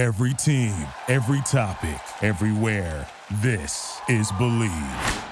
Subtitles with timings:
[0.00, 0.74] Every team,
[1.08, 3.06] every topic, everywhere.
[3.42, 5.24] This is Bleav.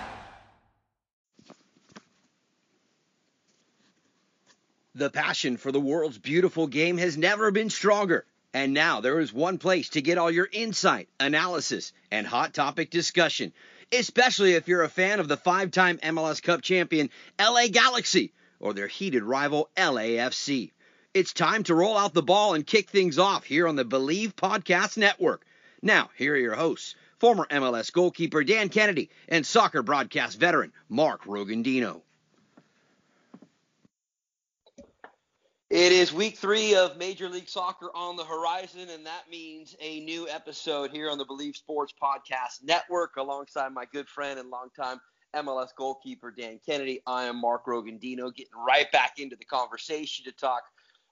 [4.95, 8.27] The passion for the world's beautiful game has never been stronger.
[8.53, 12.91] And now there is one place to get all your insight, analysis, and hot topic
[12.91, 13.55] discussion,
[13.91, 17.09] especially if you're a fan of the five time MLS Cup champion
[17.41, 20.73] LA Galaxy or their heated rival LAFC.
[21.19, 24.35] It's time to roll out the ball and kick things off here on the Bleav
[24.35, 25.45] Podcast Network.
[25.83, 31.25] Now, here are your hosts, former MLS goalkeeper Dan Kennedy and soccer broadcast veteran Mark
[31.25, 32.03] Rogandino.
[35.69, 39.99] It is week three of Major League Soccer on the horizon, and that means a
[39.99, 45.01] new episode here on the Bleav Sports Podcast Network alongside my good friend and longtime
[45.35, 47.03] MLS goalkeeper Dan Kennedy.
[47.09, 50.63] I am Mark Rogandino, getting right back into the conversation to talk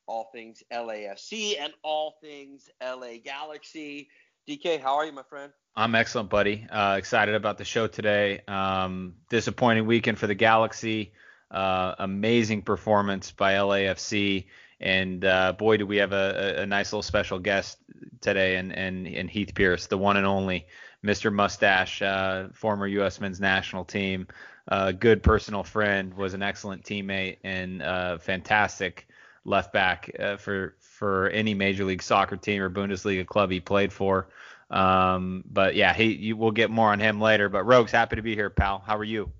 [0.07, 4.09] all things LAFC and all things LA Galaxy.
[4.49, 5.53] DK, how are you, my friend?
[5.75, 6.67] I'm excellent, buddy.
[6.71, 8.41] Uh, excited about the show today.
[8.47, 11.13] Um, disappointing weekend for the Galaxy.
[11.51, 14.47] Uh, amazing performance by LAFC.
[14.81, 17.79] And uh, boy, do we have a, a, nice little special guest
[18.21, 20.67] today, and and, and Heath Pearce, the one and only
[21.03, 21.33] Mr.
[21.33, 23.19] Mustache, uh, former U.S.
[23.19, 24.27] men's national team,
[24.69, 29.09] uh, good personal friend, was an excellent teammate, and uh, fantastic
[29.47, 33.93] left back uh, for for any major league soccer team or Bundesliga club he played
[33.93, 34.29] for.
[34.71, 37.49] Um, but yeah, he you, we'll get more on him later.
[37.49, 38.83] But Rogues, happy to be here, pal.
[38.85, 39.31] How are you?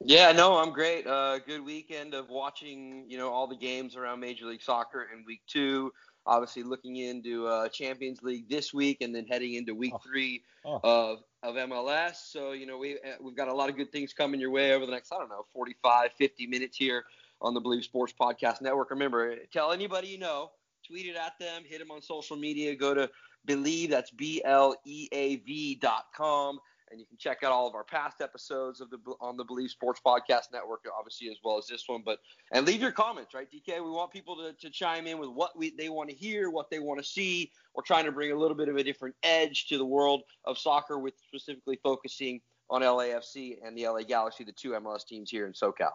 [0.00, 1.06] Yeah, no, I'm great.
[1.06, 5.24] Uh, good weekend of watching, you know, all the games around Major League Soccer in
[5.24, 5.92] week two.
[6.26, 10.00] Obviously, looking into uh, Champions League this week, and then heading into week oh.
[10.06, 10.80] three oh.
[10.84, 12.16] of of MLS.
[12.30, 14.74] So, you know, we uh, we've got a lot of good things coming your way
[14.74, 17.04] over the next, I don't know, 45, 50 minutes here
[17.40, 18.90] on the Bleav Sports Podcast Network.
[18.90, 20.50] Remember, tell anybody you know,
[20.86, 23.10] tweet it at them, hit them on social media, go to
[23.46, 26.58] Bleav, that's B L E A V dot com
[26.90, 29.70] and you can check out all of our past episodes of the on the Bleav
[29.70, 32.02] Sports Podcast Network, obviously as well as this one.
[32.04, 32.18] But
[32.52, 33.82] and leave your comments, right, DK?
[33.82, 36.70] We want people to, to chime in with what we they want to hear, what
[36.70, 37.50] they want to see.
[37.74, 40.58] We're trying to bring a little bit of a different edge to the world of
[40.58, 45.46] soccer, with specifically focusing on LAFC and the LA Galaxy, the two MLS teams here
[45.46, 45.92] in SoCal.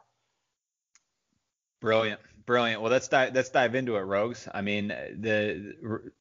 [1.82, 2.82] Brilliant, brilliant.
[2.82, 4.48] Well, let's dive let's dive into it, Rogues.
[4.54, 6.12] I mean, the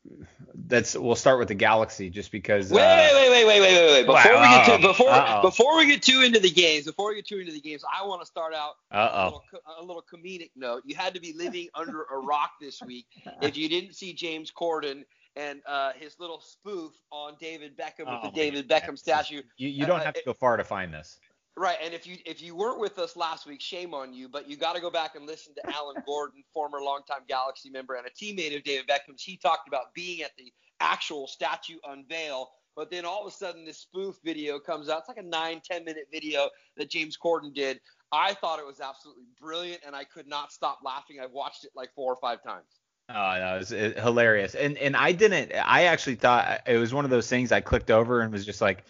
[0.55, 2.71] that's we'll start with the Galaxy just because.
[2.71, 4.07] Wait, uh, wait, wait, wait, wait, wait, wait.
[4.07, 4.43] Before wow.
[4.43, 5.43] we get to before Uh-oh.
[5.43, 8.07] before we get too into the games, before we get too into the games, I
[8.07, 9.45] want to start out a little,
[9.79, 10.83] a little comedic note.
[10.87, 13.07] You had to be living under a rock this week
[13.43, 15.05] if you didn't see James Corden
[15.37, 19.43] and uh, his little spoof on David Beckham with oh, the David Beckham statue.
[19.57, 21.21] You, you don't uh, have to go far to find this.
[21.57, 24.29] Right, and if you if you weren't with us last week, shame on you.
[24.29, 27.97] But you got to go back and listen to Alan Gordon, former longtime Galaxy member
[27.97, 29.23] and a teammate of David Beckham's.
[29.23, 32.51] He talked about being at the actual statue unveil.
[32.77, 35.01] But then all of a sudden, this spoof video comes out.
[35.01, 37.81] It's like a nine ten minute video that James Corden did.
[38.13, 41.19] I thought it was absolutely brilliant, and I could not stop laughing.
[41.23, 42.67] I've watched it like four or five times.
[43.09, 43.71] Oh, no, it was
[44.03, 44.55] hilarious.
[44.55, 45.53] And and I didn't.
[45.53, 47.51] I actually thought it was one of those things.
[47.51, 48.85] I clicked over and was just like,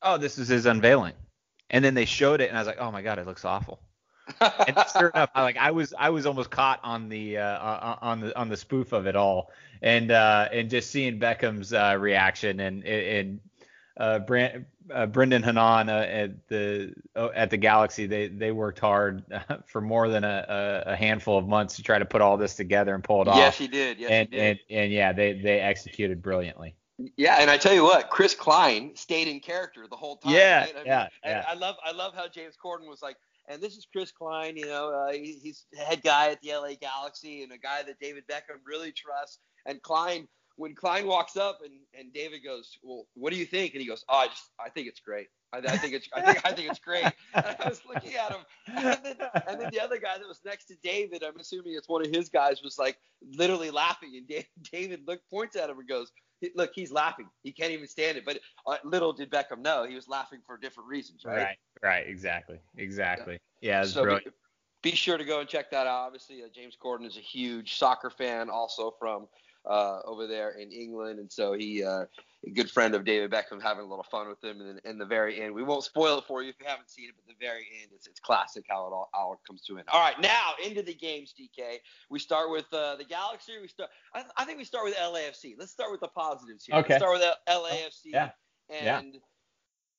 [0.00, 1.14] oh, this is his unveiling
[1.70, 3.80] and then they showed it, and I was like, oh my god, it looks awful.
[4.40, 8.20] and sure enough, I, like I was I was almost caught on the uh, on
[8.20, 9.50] the on the spoof of it all,
[9.82, 13.40] and uh, and just seeing Beckham's uh, reaction and and
[13.98, 18.78] uh, Brand, uh, Brendan Hannon uh, at the uh, at the Galaxy, they they worked
[18.78, 19.24] hard
[19.66, 22.94] for more than a, a handful of months to try to put all this together
[22.94, 23.38] and pull it yes, off.
[23.38, 23.98] Yes, he did.
[23.98, 24.46] Yes, and, he did.
[24.50, 26.74] And, and yeah, they they executed brilliantly.
[27.16, 30.32] Yeah, and I tell you what, Chris Klein stayed in character the whole time.
[30.32, 30.72] Yeah, right?
[30.74, 31.44] I mean, yeah, yeah.
[31.48, 33.16] I love, I love how James Corden was like,
[33.48, 34.56] and this is Chris Klein.
[34.56, 38.00] You know, uh, he, he's head guy at the LA Galaxy and a guy that
[38.00, 39.38] David Beckham really trusts.
[39.64, 40.26] And Klein,
[40.56, 43.74] when Klein walks up and, and David goes, well, what do you think?
[43.74, 45.28] And he goes, oh, I just, I think it's great.
[45.52, 47.04] I, I think it's, I think, I think it's great.
[47.34, 49.16] And I was looking at him, and then,
[49.46, 52.12] and then the other guy that was next to David, I'm assuming it's one of
[52.12, 52.98] his guys, was like
[53.34, 54.12] literally laughing.
[54.16, 56.10] And David look points at him and goes
[56.54, 57.28] look, he's laughing.
[57.42, 58.24] He can't even stand it.
[58.24, 61.36] But uh, little did Beckham know he was laughing for different reasons, right?
[61.36, 63.38] Right, right, exactly, exactly.
[63.60, 64.26] Yeah, yeah so brilliant.
[64.82, 66.06] Be, be, sure to go and check that out.
[66.06, 69.26] Obviously, uh, James Corden is a huge soccer fan, also from
[69.64, 72.04] uh, over there in England, and so he uh,
[72.46, 74.60] a good friend of David Beckham, having a little fun with him.
[74.60, 77.08] And in the very end, we won't spoil it for you if you haven't seen
[77.08, 79.80] it, but the very end, it's, it's classic how it all, all comes to an
[79.80, 79.88] end.
[79.90, 81.78] All right, now into the games, DK.
[82.10, 83.52] We start with uh, the Galaxy.
[83.60, 83.90] We start.
[84.14, 85.54] I, I, think we start with LAFC.
[85.58, 86.76] Let's start with the positives here.
[86.76, 86.94] Okay.
[86.94, 88.12] Let's start with LAFC.
[88.12, 88.30] Yeah.
[88.70, 89.20] And yeah.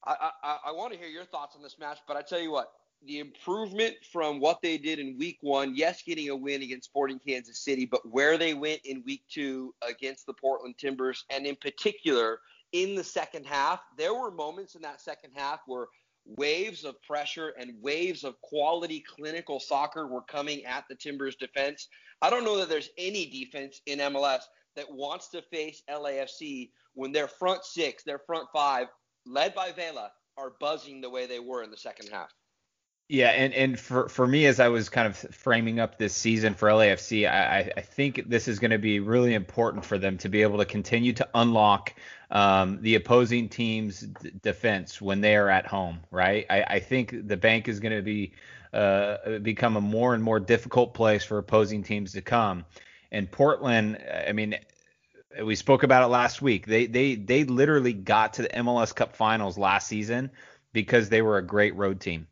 [0.06, 2.51] I, I, I want to hear your thoughts on this match, but I tell you
[2.51, 2.71] what,
[3.06, 7.19] the improvement from what they did in week one, yes, getting a win against Sporting
[7.19, 11.56] Kansas City, but where they went in week two against the Portland Timbers, and in
[11.56, 12.40] particular
[12.72, 15.88] in the second half, there were moments in that second half where
[16.25, 21.88] waves of pressure and waves of quality clinical soccer were coming at the Timbers defense.
[22.22, 24.42] I don't know that there's any defense in MLS
[24.75, 28.88] that wants to face LAFC when their front six, their front five,
[29.25, 32.30] led by Vela, are buzzing the way they were in the second half.
[33.11, 36.53] Yeah, and, and for, for me, as I was kind of framing up this season
[36.53, 40.29] for LAFC, I, I think this is going to be really important for them to
[40.29, 41.95] be able to continue to unlock
[42.29, 46.45] um, the opposing team's d- defense when they are at home, right?
[46.51, 48.33] I, I think the bank is going to be
[48.73, 52.63] uh, become a more and more difficult place for opposing teams to come.
[53.11, 53.97] And Portland,
[54.27, 54.56] I mean,
[55.44, 56.67] we spoke about it last week.
[56.67, 60.29] They they they literally got to the MLS Cup Finals last season
[60.73, 62.27] because they were a great road team.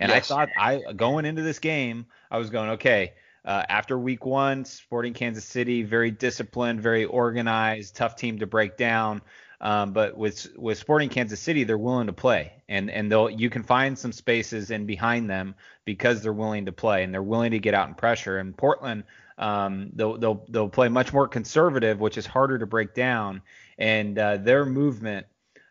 [0.00, 0.30] And yes.
[0.30, 3.12] I thought I going into this game, I was going, okay,
[3.44, 8.76] uh, after week one, Sporting Kansas City, very disciplined, very organized, tough team to break
[8.76, 9.22] down.
[9.60, 13.50] Um, but with with Sporting Kansas City, they're willing to play, and and they'll you
[13.50, 15.54] can find some spaces in behind them
[15.84, 18.38] because they're willing to play and they're willing to get out and pressure.
[18.38, 19.04] And Portland,
[19.36, 23.42] um, they'll they'll they'll play much more conservative, which is harder to break down.
[23.76, 25.26] And uh, their movement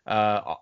[0.06, 0.54] uh,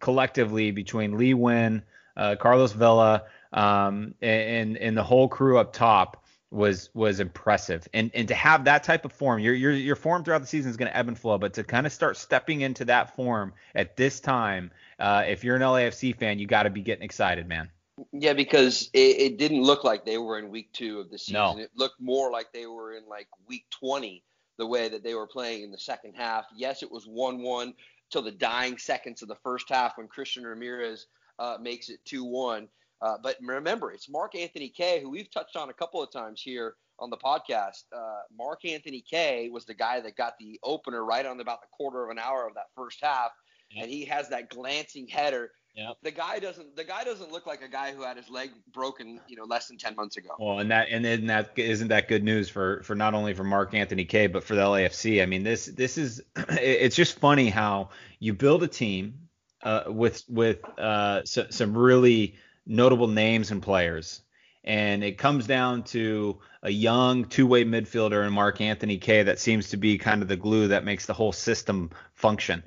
[0.00, 1.82] collectively between Lee Nguyen,
[2.18, 7.86] uh, Carlos Vela, um, and and the whole crew up top was was impressive.
[7.94, 10.70] And and to have that type of form, your your your form throughout the season
[10.70, 13.52] is going to ebb and flow, but to kind of start stepping into that form
[13.74, 17.46] at this time, uh, if you're an LAFC fan, you got to be getting excited,
[17.46, 17.70] man.
[18.12, 21.34] Yeah, because it, it, didn't look like they were in week two of the season.
[21.34, 21.58] No.
[21.58, 24.22] It looked more like they were in like week 20,
[24.56, 26.44] the way that they were playing in the second half.
[26.54, 27.74] Yes, it was 1 1
[28.10, 32.24] till the dying seconds of the first half when Christian Ramirez uh, makes it 2
[32.24, 32.68] 1.
[33.00, 36.40] Uh, but remember, it's Mark Anthony Kaye, who we've touched on a couple of times
[36.40, 37.84] here on the podcast.
[37.94, 41.68] Uh, Mark Anthony Kaye was the guy that got the opener right on about the
[41.70, 43.30] quarter of an hour of that first half,
[43.70, 43.84] yep.
[43.84, 45.52] and he has that glancing header.
[45.76, 45.98] Yep.
[46.02, 46.74] The guy doesn't.
[46.74, 49.68] The guy doesn't look like a guy who had his leg broken, you know, less
[49.68, 50.30] than ten months ago.
[50.36, 53.44] Well, and that and then that isn't that good news for for not only for
[53.44, 55.22] Mark Anthony Kaye but for the LAFC.
[55.22, 59.27] I mean, this this is it's just funny how you build a team
[59.62, 64.20] uh, with with uh, so, some really notable names and players.
[64.64, 69.70] And it comes down to a young two-way midfielder in Mark Anthony Kaye that seems
[69.70, 72.62] to be kind of the glue that makes the whole system function.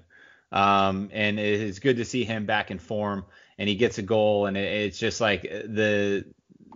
[0.51, 3.25] Um, and it is good to see him back in form.
[3.57, 6.25] And he gets a goal, and it's just like the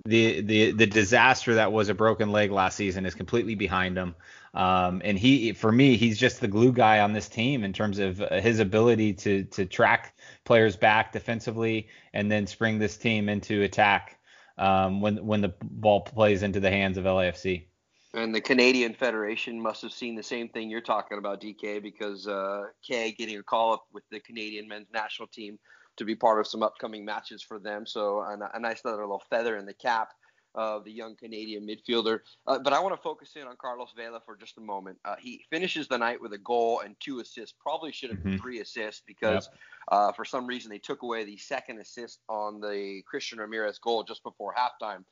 [0.06, 4.16] the the the disaster that was a broken leg last season is completely behind him.
[4.56, 8.00] Um, and he, for me, he's just the glue guy on this team in terms
[8.00, 13.28] of uh, his ability to to track players back defensively and then spring this team
[13.28, 14.18] into attack
[14.58, 17.66] um, when when the ball plays into the hands of LAFC.
[18.14, 22.26] And the Canadian Federation must have seen the same thing you're talking about, DK, because
[22.26, 25.60] uh, getting a call up with the Canadian men's national team
[25.98, 27.86] to be part of some upcoming matches for them.
[27.86, 30.14] So a, a nice little feather in the cap
[30.56, 32.22] of the young Canadian midfielder.
[32.48, 34.98] Uh, but I want to focus in on Carlos Vela for just a moment.
[35.06, 37.54] Uh, he finishes the night with a goal and two assists.
[37.60, 38.42] Probably should have been mm-hmm.
[38.42, 39.60] three assists because yep.
[39.90, 44.04] uh, for some reason they took away the second assist on the Christian Ramirez goal
[44.04, 45.04] just before halftime.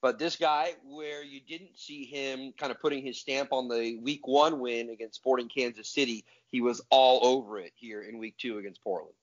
[0.00, 3.98] But this guy, where you didn't see him kind of putting his stamp on the
[4.02, 8.36] week one win against Sporting Kansas City, he was all over it here in week
[8.36, 9.14] two against Portland.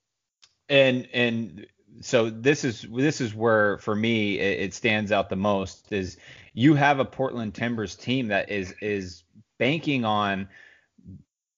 [0.70, 1.68] And and
[2.00, 6.18] so this is this is where for me it, it stands out the most is
[6.54, 9.24] you have a Portland Timbers team that is is
[9.58, 10.48] banking on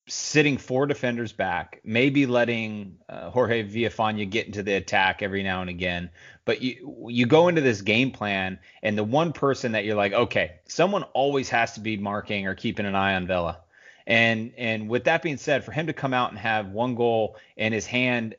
[0.08, 5.62] sitting four defenders back, maybe letting uh, Jorge Villafaña get into the attack every now
[5.62, 6.10] and again.
[6.46, 10.14] But you you go into this game plan, and the one person that you're like,
[10.14, 13.60] okay, someone always has to be marking or keeping an eye on Vela.
[14.06, 17.38] And and with that being said, for him to come out and have one goal
[17.56, 18.36] in his hand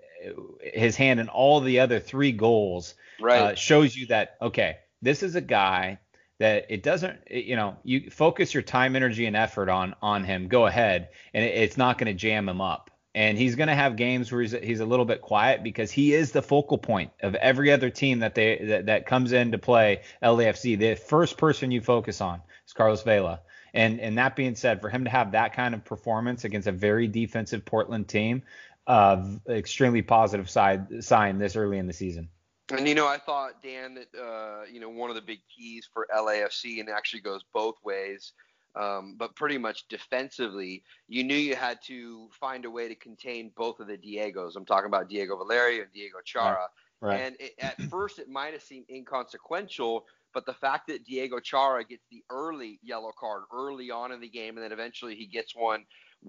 [0.61, 3.41] his hand in all the other three goals right.
[3.41, 5.99] uh, shows you that okay, this is a guy
[6.39, 10.49] that it doesn't you know you focus your time energy and effort on on him
[10.49, 12.91] go ahead and it, it's not going to jam him up.
[13.17, 16.13] And he's going to have games where he's, he's a little bit quiet because he
[16.13, 19.59] is the focal point of every other team that they that, that comes in to
[19.59, 23.41] play LAFC the first person you focus on is Carlos Vela.
[23.73, 26.73] And and that being said for him to have that kind of performance against a
[26.73, 28.43] very defensive Portland team
[28.87, 32.29] uh, extremely positive side sign this early in the season.
[32.73, 35.89] And you know, I thought Dan that uh, you know one of the big keys
[35.93, 38.33] for LAFC, and actually goes both ways.
[38.77, 43.53] Um, but pretty much defensively, you knew you had to find a way to contain
[43.57, 44.57] both of the Diegos.
[44.57, 46.67] I'm talking about Diego Valeri and Diego Chara.
[47.01, 47.21] Right.
[47.21, 51.85] And it, at first, it might have seemed inconsequential, but the fact that Diego Chara
[51.85, 55.55] gets the early yellow card early on in the game, and then eventually he gets
[55.55, 55.85] one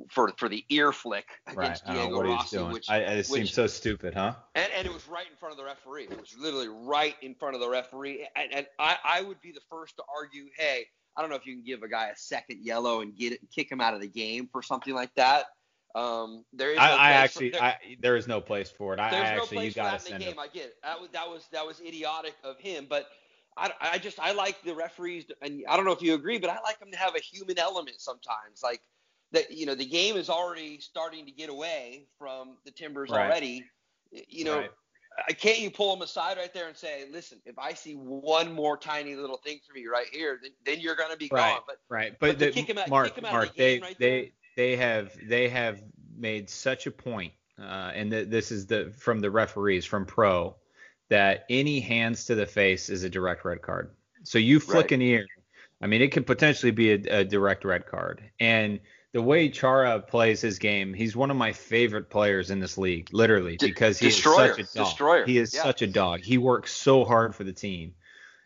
[0.10, 1.96] for for the ear flick against right.
[1.96, 4.34] Diego Rossi, which I, it seems so stupid, huh?
[4.54, 6.08] And, and it was right in front of the referee.
[6.12, 8.28] It was literally right in front of the referee.
[8.36, 10.86] And, and I, I would be the first to argue, hey,
[11.16, 13.40] I don't know if you can give a guy a second yellow and get it,
[13.56, 15.46] kick him out of the game for something like that.
[15.96, 16.78] Um, there is.
[16.78, 19.00] No I, I actually, for, there, I, there is no place for it.
[19.00, 20.34] I, there's I actually, no place you got to send game.
[20.34, 20.38] It.
[20.38, 20.76] I get it.
[20.84, 23.08] That was that was that was idiotic of him, but.
[23.58, 26.50] I, I just I like the referees, and I don't know if you agree, but
[26.50, 28.62] I like them to have a human element sometimes.
[28.62, 28.82] Like
[29.32, 33.26] that, you know, the game is already starting to get away from the Timbers right.
[33.26, 33.64] already.
[34.12, 35.38] You know, right.
[35.38, 38.78] can't you pull them aside right there and say, listen, if I see one more
[38.78, 41.54] tiny little thing for me right here, then, then you're going to be right.
[41.54, 41.62] gone.
[41.66, 43.80] But right, but, but the, kick him out, Mark, kick him out Mark, the they
[43.80, 45.82] right they there, they have they have
[46.18, 50.56] made such a point, uh, and the, this is the from the referees from pro
[51.10, 53.92] that any hands to the face is a direct red card.
[54.24, 54.94] So you flick right.
[54.94, 55.26] an ear.
[55.82, 58.24] I mean, it could potentially be a, a, direct red card.
[58.40, 58.80] And
[59.12, 63.10] the way Chara plays his game, he's one of my favorite players in this league,
[63.12, 64.52] literally, because he Destroyer.
[64.58, 64.86] is such a dog.
[64.88, 65.26] Destroyer.
[65.26, 65.64] He is yeah.
[65.64, 66.22] such a dog.
[66.22, 67.94] He works so hard for the team,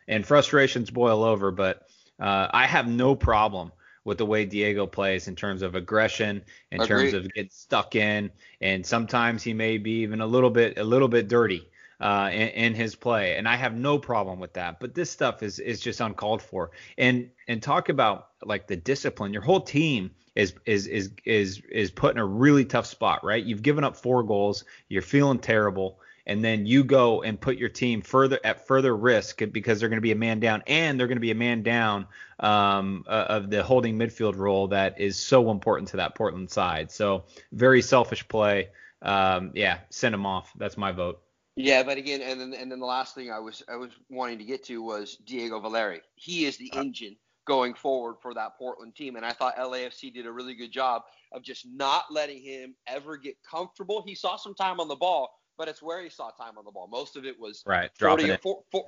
[0.06, 1.50] and frustrations boil over.
[1.50, 1.88] But
[2.20, 3.72] uh, I have no problem
[4.04, 7.12] with the way Diego plays in terms of aggression, in Agreed.
[7.12, 10.84] terms of getting stuck in, and sometimes he may be even a little bit a
[10.84, 11.68] little bit dirty
[12.00, 14.80] uh, in, in, his play, and I have no problem with that.
[14.80, 16.70] But this stuff is is just uncalled for.
[16.96, 19.32] And and talk about like the discipline.
[19.32, 23.44] Your whole team is is is is is put in a really tough spot, right?
[23.44, 24.64] You've given up four goals.
[24.88, 29.42] You're feeling terrible and then you go and put your team further at further risk
[29.50, 31.62] because they're going to be a man down, and they're going to be a man
[31.62, 32.06] down
[32.38, 36.90] um, uh, of the holding midfield role that is so important to that Portland side.
[36.92, 38.68] So very selfish play.
[39.02, 40.52] Um, yeah, send him off.
[40.56, 41.20] That's my vote.
[41.56, 44.38] Yeah, but again, and then and then the last thing I was I was wanting
[44.38, 46.00] to get to was Diego Valeri.
[46.14, 47.16] He is the uh, engine
[47.46, 51.02] going forward for that Portland team, and I thought LAFC did a really good job
[51.32, 54.02] of just not letting him ever get comfortable.
[54.06, 55.28] He saw some time on the ball,
[55.58, 56.88] but it's where he saw time on the ball.
[56.90, 58.36] Most of it was right, 40,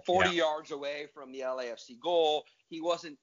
[0.06, 0.30] 40 yeah.
[0.30, 2.44] yards away from the LAFC goal.
[2.72, 3.18] He wasn't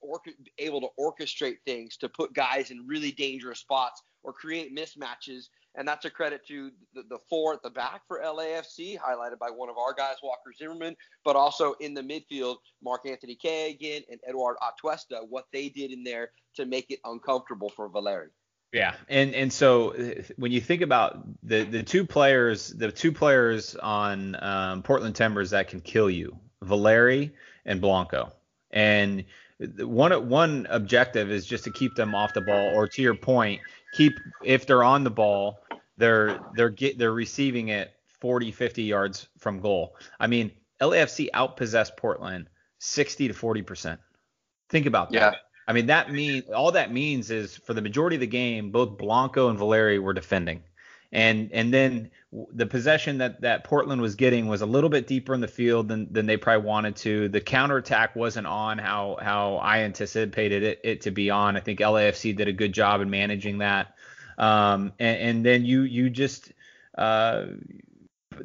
[0.58, 5.48] able to orchestrate things to put guys in really dangerous spots or create mismatches.
[5.74, 9.50] And that's a credit to the, the four at the back for LAFC, highlighted by
[9.50, 14.02] one of our guys, Walker Zimmerman, but also in the midfield, Mark Anthony Kaye again
[14.08, 18.28] and Eduard Atuesta, what they did in there to make it uncomfortable for Valeri.
[18.72, 19.96] Yeah, and and so
[20.36, 25.50] when you think about the the two players, the two players on um, Portland Timbers
[25.50, 28.32] that can kill you, Valeri and Blanco,
[28.70, 29.24] and
[29.78, 33.60] one one objective is just to keep them off the ball, or to your point,
[33.92, 35.60] keep if they're on the ball,
[35.96, 39.96] they're they're get they're receiving it 40, 50 yards from goal.
[40.18, 40.50] I mean,
[40.80, 42.48] LAFC outpossessed Portland
[42.78, 44.00] 60 to 40 percent.
[44.68, 45.14] Think about that.
[45.14, 45.34] Yeah.
[45.68, 48.98] I mean, that mean all that means is for the majority of the game, both
[48.98, 50.62] Blanco and Valeri were defending,
[51.12, 52.10] and and then
[52.52, 55.88] the possession that that Portland was getting was a little bit deeper in the field
[55.88, 57.28] than than they probably wanted to.
[57.28, 61.56] The counterattack wasn't on how how I anticipated it, it to be on.
[61.56, 63.94] I think LAFC did a good job in managing that,
[64.38, 66.52] um, and, and then you you just
[66.96, 67.46] uh,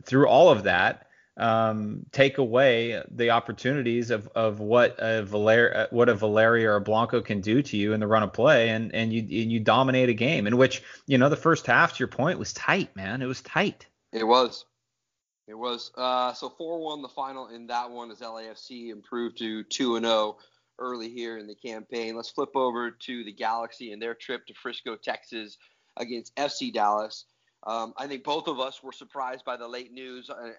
[0.04, 5.86] through all of that um, take away the opportunities of, of what a Valer uh,
[5.92, 8.70] what a Valeria or a Blanco can do to you in the run of play,
[8.70, 11.94] and and you and you dominate a game in which you know the first half
[11.94, 13.22] to your point was tight, man.
[13.22, 13.88] It was tight.
[14.13, 14.65] It was.
[15.48, 15.92] It was.
[15.96, 20.38] Uh, so 4-1 the final in that one as LAFC improved to 2 and 0
[20.80, 22.15] early here in the campaign.
[22.15, 25.58] Let's flip over to the Galaxy and their trip to Frisco, Texas
[25.98, 27.25] against FC Dallas.
[27.65, 30.54] Um, I think both of us were surprised by the late news, and,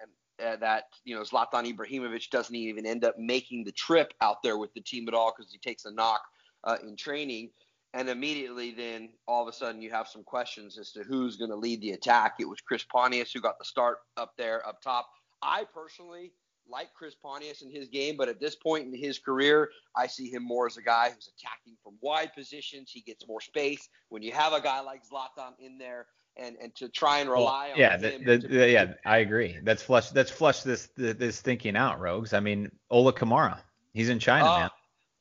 [0.45, 4.59] uh, that you know Zlatan Ibrahimovic doesn't even end up making the trip out there
[4.59, 6.23] with the team at all because he takes a knock
[6.64, 7.50] uh, in training.
[7.95, 11.50] And immediately, then all of a sudden, you have some questions as to who's going
[11.50, 12.35] to lead the attack.
[12.38, 15.09] It was Chris Pontius who got the start up there, up top.
[15.40, 16.33] I personally
[16.69, 20.28] like Chris Pontius in his game, but at this point in his career, I see
[20.28, 22.90] him more as a guy who's attacking from wide positions.
[22.90, 23.88] He gets more space.
[24.09, 27.66] When you have a guy like Zlatan in there, and and to try and rely
[27.66, 28.25] well, on yeah, him.
[28.25, 29.59] The, the, yeah, I agree.
[29.62, 30.11] That's flush.
[30.11, 32.33] That's flush this this thinking out, Rogues.
[32.33, 33.59] I mean, Ola Kamara,
[33.93, 34.71] he's in China, oh, man.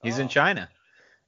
[0.04, 0.24] He's oh.
[0.24, 0.70] in China,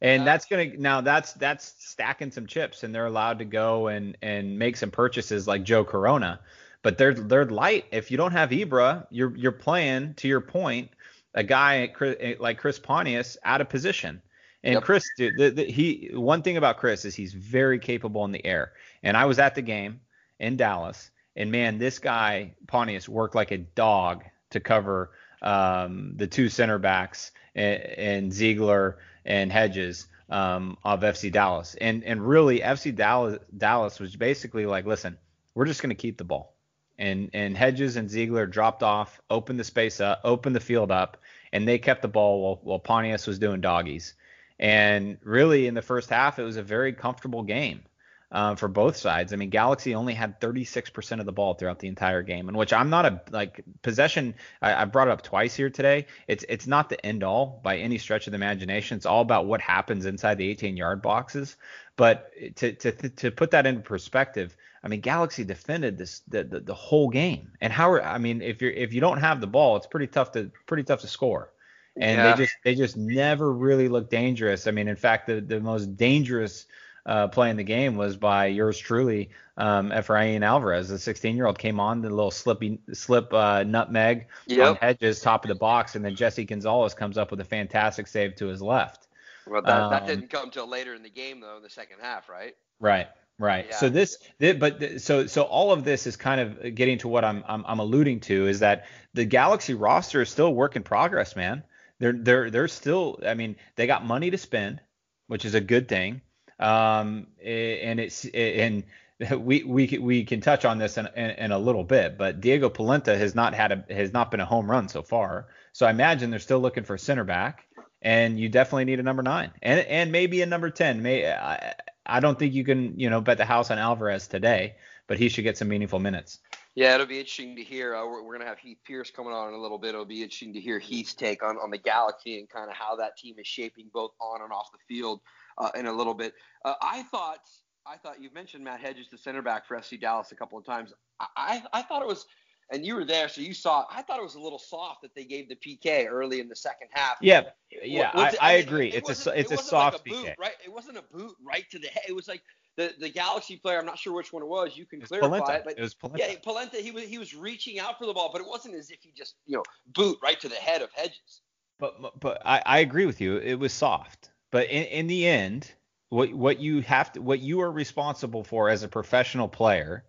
[0.01, 3.88] and that's, that's gonna now that's that's stacking some chips, and they're allowed to go
[3.88, 6.39] and and make some purchases like Joe Corona,
[6.82, 7.86] but they're they're light.
[7.91, 10.89] If you don't have Ibra, you're you're playing to your point
[11.34, 14.22] a guy eh, like Chris Pontius out of position.
[14.63, 14.84] And yep.
[14.84, 18.46] Chris, dude, the, the, he one thing about Chris is he's very capable in the
[18.46, 18.74] air.
[19.04, 20.01] And I was at the game
[20.39, 25.12] in Dallas, and man, this guy Pontius worked like a dog to cover
[25.42, 31.75] um, the two center backs and, and Ziegler and Hedges um, of FC Dallas.
[31.80, 35.18] And and really FC Dallas Dallas was basically like, listen,
[35.54, 36.56] we're just going to keep the ball.
[36.98, 41.18] And and Hedges and Ziegler dropped off, opened the space up, opened the field up,
[41.54, 44.16] and they kept the ball while, while Pontius was doing doggies.
[44.60, 47.82] And really, in the first half, it was a very comfortable game
[48.31, 49.31] uh, for both sides.
[49.31, 52.74] I mean, Galaxy only had 36% of the ball throughout the entire game, in which
[52.74, 54.36] I'm not a like possession.
[54.62, 56.07] I, I brought it up twice here today.
[56.27, 58.98] It's it's not the end all by any stretch of the imagination.
[58.98, 61.55] It's all about what happens inside the 18 yard boxes.
[61.96, 66.60] But to to to put that into perspective, I mean, Galaxy defended this the, the,
[66.60, 69.48] the whole game, and how are, I mean, if you're if you don't have the
[69.48, 71.51] ball, it's pretty tough to pretty tough to score
[72.00, 72.36] and yeah.
[72.36, 74.67] they just they just never really looked dangerous.
[74.67, 76.67] I mean, in fact, the the most dangerous
[77.08, 81.48] uh, play in the game was by yours truly, um, Efrain Alvarez, the 16 year
[81.48, 84.68] old, came on the little slippy slip uh, nutmeg yep.
[84.68, 88.08] on Hedges, top of the box, and then Jesse Gonzalez comes up with a fantastic
[88.08, 89.08] save to his left.
[89.48, 92.00] Well, that, um, that didn't come till later in the game though, in the second
[92.02, 92.56] half, right?
[92.80, 93.08] Right.
[93.40, 93.68] Right.
[93.70, 93.76] Yeah.
[93.76, 97.44] So this, but so so all of this is kind of getting to what I'm,
[97.48, 101.36] I'm I'm alluding to is that the Galaxy roster is still a work in progress,
[101.36, 101.64] man.
[102.00, 103.20] They're they're they're still.
[103.26, 104.82] I mean, they got money to spend,
[105.28, 106.22] which is a good thing.
[106.60, 108.84] Um, and it's and
[109.32, 112.70] we we we can touch on this in, in, in, a little bit, but Diego
[112.70, 115.48] Polenta has not had a has not been a home run so far.
[115.74, 117.66] So I imagine they're still looking for a center back,
[118.02, 121.02] and you definitely need a number nine and and maybe a number ten.
[121.02, 121.74] May I,
[122.06, 124.76] I don't think you can you know bet the house on Alvarez today,
[125.08, 126.40] but he should get some meaningful minutes.
[126.76, 127.96] Yeah, it'll be interesting to hear.
[127.96, 129.96] Uh, we're, we're going to have Heath Pearce coming on in a little bit.
[129.96, 132.96] It'll be interesting to hear Heath's take on, on the Galaxy and kind of how
[132.98, 135.22] that team is shaping both on and off the field
[135.58, 136.34] uh, in a little bit.
[136.66, 137.40] Uh, I thought
[137.86, 140.66] I thought you mentioned Matt Hedges, the center back for FC Dallas, a couple of
[140.66, 140.94] times.
[141.20, 142.26] I, I, thought it was,
[142.72, 143.86] and you were there, so you saw.
[143.90, 146.56] I thought it was a little soft that they gave the PK early in the
[146.56, 147.18] second half.
[147.22, 147.44] Yeah,
[147.84, 148.90] yeah, I, I, agree.
[148.90, 150.54] It, it's a it's it a soft like a boot, PK, right?
[150.64, 152.04] It wasn't a boot right to the head.
[152.08, 152.42] It was like
[152.76, 153.80] the, the Galaxy player.
[153.80, 154.78] I'm not sure which one it was.
[154.78, 155.54] You can it clarify Polenta.
[155.54, 156.26] it, but it was Polenta.
[156.28, 156.78] Yeah, Polenta.
[156.78, 159.12] He was he was reaching out for the ball, but it wasn't as if he
[159.16, 161.41] just you know boot right to the head of Hedges.
[161.80, 163.38] But but I, I agree with you.
[163.38, 165.71] It was soft, but in in the end,
[166.10, 170.03] what what you have to what you are responsible for as a professional player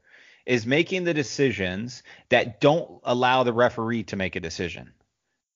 [0.46, 4.92] is making the decisions that don't allow the referee to make a decision.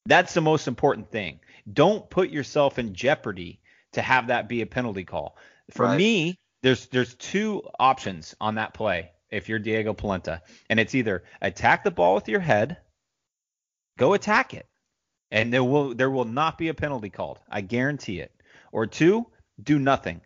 [0.05, 1.41] That's the most important thing.
[1.73, 3.61] Don't put yourself in jeopardy
[3.93, 5.37] to have that be a penalty call.
[5.71, 5.97] For right.
[5.97, 11.25] me, there's there's two options on that play if you're Diego Polenta, and it's either
[11.41, 12.77] attack the ball with your head,
[13.99, 14.67] go attack it,
[15.31, 17.39] and there will there will not be a penalty called.
[17.49, 18.33] I guarantee it.
[18.73, 19.27] Or two,
[19.63, 20.23] do nothing.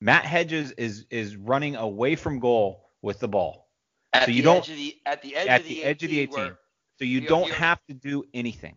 [0.00, 3.68] Matt Hedges is is running away from goal with the ball.
[4.12, 6.20] At so you don't the, at the edge at of the, the edge of the
[6.20, 6.56] 18.
[6.98, 8.76] So you, you don't have to do anything.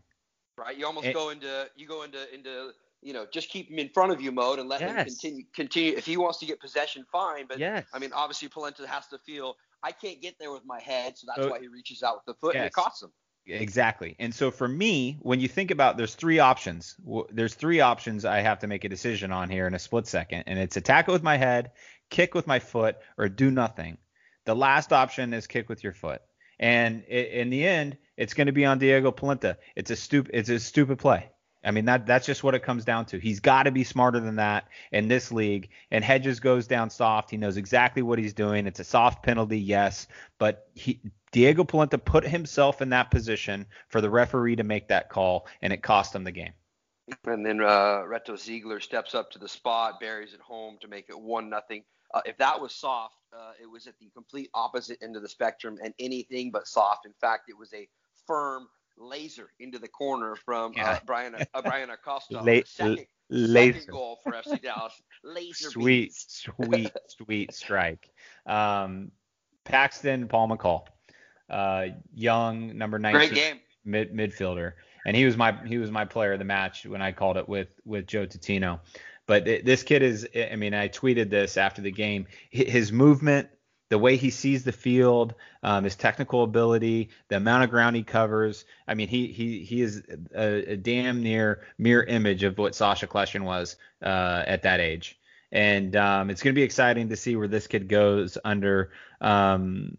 [0.57, 0.77] Right.
[0.77, 3.89] You almost it, go into you go into into you know just keep him in
[3.89, 4.91] front of you mode and let yes.
[4.91, 5.97] him continue continue.
[5.97, 7.45] If he wants to get possession, fine.
[7.47, 7.85] But yes.
[7.93, 11.25] I mean, obviously Polenta has to feel I can't get there with my head, so
[11.27, 12.61] that's so, why he reaches out with the foot yes.
[12.61, 13.11] and it costs him.
[13.55, 14.15] Exactly.
[14.19, 16.95] And so for me, when you think about there's three options.
[17.31, 20.43] There's three options I have to make a decision on here in a split second,
[20.47, 21.71] and it's attack with my head,
[22.09, 23.97] kick with my foot, or do nothing.
[24.45, 26.21] The last option is kick with your foot.
[26.59, 29.57] And in the end, it's going to be on Diego Polenta.
[29.75, 31.29] It's a stupid it's a stupid play.
[31.63, 33.19] I mean that that's just what it comes down to.
[33.19, 35.69] He's got to be smarter than that in this league.
[35.91, 37.29] And Hedges goes down soft.
[37.29, 38.65] He knows exactly what he's doing.
[38.65, 44.01] It's a soft penalty, yes, but he Diego Polenta put himself in that position for
[44.01, 46.53] the referee to make that call, and it cost him the game.
[47.25, 51.09] And then uh, Reto Ziegler steps up to the spot, buries it home to make
[51.09, 51.83] it one nothing.
[52.13, 55.29] Uh, if that was soft, uh, it was at the complete opposite end of the
[55.29, 57.05] spectrum and anything but soft.
[57.05, 57.87] In fact, it was a
[58.25, 58.67] firm
[58.99, 60.99] laser into the corner from uh.
[61.05, 62.41] Brian uh, Bryan Acosta.
[62.41, 63.79] La- second, laser.
[63.79, 65.01] second goal for FC Dallas.
[65.23, 65.71] Laser.
[65.71, 68.09] Sweet, sweet, sweet strike.
[68.45, 69.11] Um,
[69.63, 70.85] Paxton Pomykal
[71.49, 74.73] uh, young number 19 mid midfielder,
[75.05, 77.47] and he was my he was my player of the match when I called it
[77.47, 78.79] with with Joe Tatino.
[79.25, 82.25] But this kid is, I mean, I tweeted this after the game.
[82.49, 83.47] His movement,
[83.89, 88.03] the way he sees the field, um, his technical ability, the amount of ground he
[88.03, 88.65] covers.
[88.87, 90.03] I mean, he he he is
[90.35, 95.19] a, a damn near mirror image of what Sacha Kljestan was uh, at that age.
[95.51, 99.97] And um, it's going to be exciting to see where this kid goes under, um,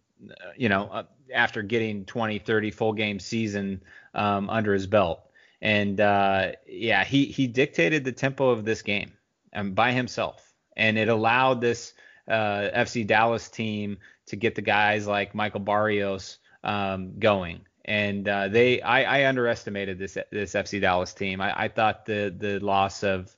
[0.56, 1.02] you know, uh,
[1.34, 3.82] after getting 20, 30 full game season
[4.14, 5.20] um, under his belt.
[5.60, 9.12] And uh, yeah, he he dictated the tempo of this game
[9.52, 11.92] um, by himself, and it allowed this
[12.28, 17.62] uh, FC Dallas team to get the guys like Michael Barrios um, going.
[17.84, 21.40] and uh, they I, I underestimated this this FC Dallas team.
[21.40, 23.34] I, I thought the the loss of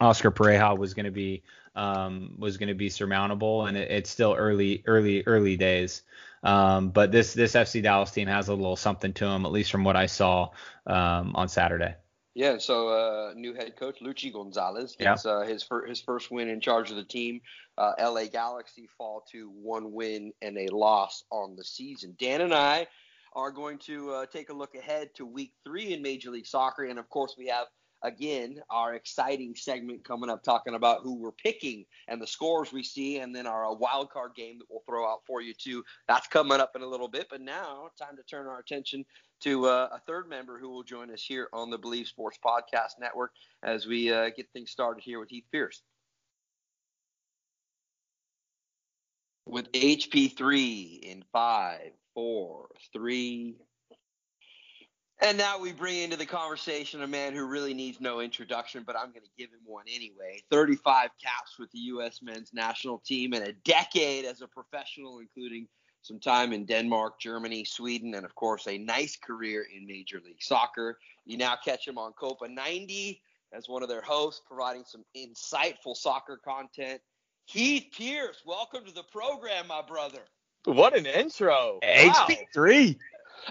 [0.00, 1.42] Oscar Pareja was going to be
[1.74, 6.02] um, was going to be surmountable, and it, it's still early early early days.
[6.42, 9.70] Um, but this this FC Dallas team has a little something to them, at least
[9.70, 10.50] from what I saw
[10.86, 11.94] um, on Saturday.
[12.34, 15.30] Yeah, so uh, new head coach Luchi Gonzalez gets yeah.
[15.30, 17.40] uh, his fir- his first win in charge of the team.
[17.76, 22.16] Uh, LA Galaxy fall to one win and a loss on the season.
[22.18, 22.86] Dan and I
[23.34, 26.84] are going to uh, take a look ahead to Week Three in Major League Soccer,
[26.84, 27.66] and of course we have
[28.02, 32.82] again our exciting segment coming up talking about who we're picking and the scores we
[32.82, 36.26] see and then our wild card game that we'll throw out for you too that's
[36.26, 39.04] coming up in a little bit but now time to turn our attention
[39.42, 43.00] to uh, a third member who will join us here on the Bleav Sports Podcast
[43.00, 45.82] Network as we uh, get things started here with Heath Pearce.
[49.46, 53.56] With HP3 in five, four, three.
[55.20, 58.96] And now we bring into the conversation a man who really needs no introduction, but
[58.96, 60.42] I'm going to give him one anyway.
[60.50, 62.20] 35 caps with the U.S.
[62.22, 65.66] men's national team and a decade as a professional, including–
[66.02, 70.42] some time in Denmark, Germany, Sweden, and of course a nice career in Major League
[70.42, 70.98] Soccer.
[71.24, 73.20] You now catch him on Copa 90
[73.52, 77.00] as one of their hosts, providing some insightful soccer content.
[77.46, 80.22] Heath Pearce, welcome to the program, my brother.
[80.64, 81.80] What an intro!
[81.82, 82.26] Wow.
[82.28, 82.96] HP3.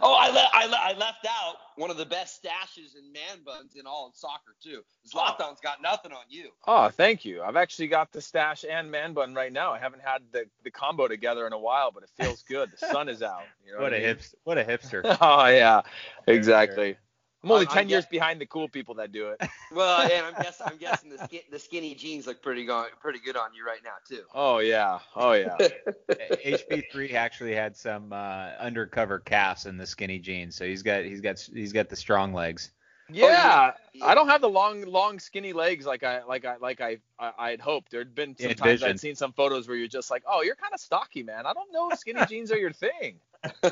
[0.02, 3.44] Oh, I, le- I, le- I left out one of the best stashes and man
[3.46, 4.82] buns in all of soccer too.
[5.08, 6.50] Zlatan's got nothing on you.
[6.68, 7.42] Oh, thank you.
[7.42, 9.74] I've actually got the stash and man bun right now.
[9.74, 12.72] I haven't had the, the combo together in a while, but it feels good.
[12.72, 13.44] The sun is out.
[13.66, 14.16] You know what, what, a mean?
[14.16, 14.34] hipster!
[14.44, 15.18] What a hipster!
[15.22, 15.82] oh yeah,
[16.28, 16.98] exactly.
[17.44, 19.42] I'm only I'm, 10 I'm years guess- behind the cool people that do it.
[19.72, 23.20] well, and I'm guessing I'm guessing the, skin, the skinny jeans look pretty go- pretty
[23.20, 24.24] good on you right now too.
[24.34, 25.58] Oh yeah, oh yeah.
[26.10, 31.22] HP3 actually had some uh, undercover calves in the skinny jeans, so he's got he's
[31.22, 32.72] got he's got the strong legs.
[33.14, 34.06] Yeah, oh, yeah.
[34.06, 37.52] I don't have the long, long, skinny legs like I like I like I I
[37.52, 37.92] had hoped.
[37.92, 40.74] There'd been some times I'd seen some photos where you're just like, oh, you're kind
[40.74, 41.46] of stocky, man.
[41.46, 43.20] I don't know if skinny jeans are your thing.
[43.64, 43.72] you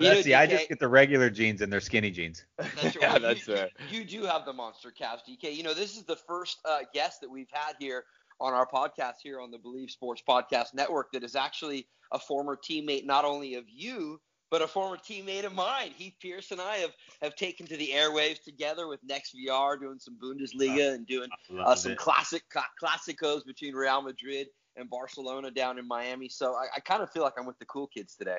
[0.00, 2.44] know, see, I just get the regular jeans and they're skinny jeans.
[2.58, 2.96] That's right.
[3.00, 3.70] yeah, that's you, right.
[3.90, 5.54] You do have the monster calves, DK.
[5.54, 8.04] You know, this is the first uh, guest that we've had here
[8.40, 12.56] on our podcast here on the Bleav Sports Podcast Network that is actually a former
[12.56, 14.20] teammate, not only of you
[14.54, 15.90] but a former teammate of mine.
[15.96, 20.16] Heath Pearce and I have, have taken to the airwaves together with NextVR, doing some
[20.22, 22.44] Bundesliga and doing uh, some classic
[22.80, 26.28] classicos between Real Madrid and Barcelona down in Miami.
[26.28, 28.38] So I, I kind of feel like I'm with the cool kids today.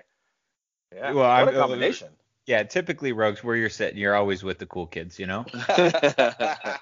[0.95, 2.07] Yeah, well, what I'm, a combination.
[2.45, 5.45] Yeah, typically, Rogues, where you're sitting, you're always with the cool kids, you know.
[5.53, 6.75] uh,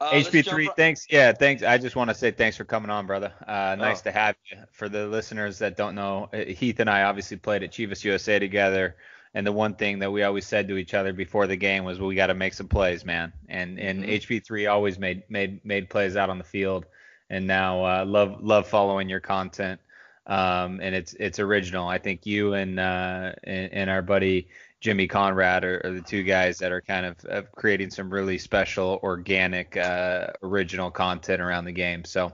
[0.00, 1.04] HP3, thanks.
[1.10, 1.64] Yeah, thanks.
[1.64, 3.32] I just want to say thanks for coming on, brother.
[3.44, 4.04] Uh, nice oh.
[4.04, 4.58] to have you.
[4.70, 8.38] For the listeners that don't know, uh, Heath and I obviously played at Chivas USA
[8.38, 8.94] together,
[9.34, 11.98] and the one thing that we always said to each other before the game was,
[11.98, 14.10] well, "We got to make some plays, man." And and mm-hmm.
[14.12, 16.86] HP3 always made made made plays out on the field,
[17.30, 19.80] and now uh, love love following your content
[20.26, 21.88] um, and it's it's original.
[21.88, 24.48] I think you and uh, and, and, our buddy
[24.80, 28.38] Jimmy Conrad are, are, the two guys that are kind of, of creating some really
[28.38, 32.04] special, organic, uh, original content around the game.
[32.04, 32.32] So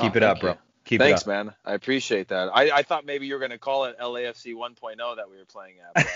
[0.00, 0.56] keep oh, it up, bro.
[0.84, 1.46] Keep Thanks, it up.
[1.46, 1.54] man.
[1.64, 2.48] I appreciate that.
[2.54, 5.44] I, I thought maybe you were going to call it LAFC 1.0 that we were
[5.44, 6.06] playing at.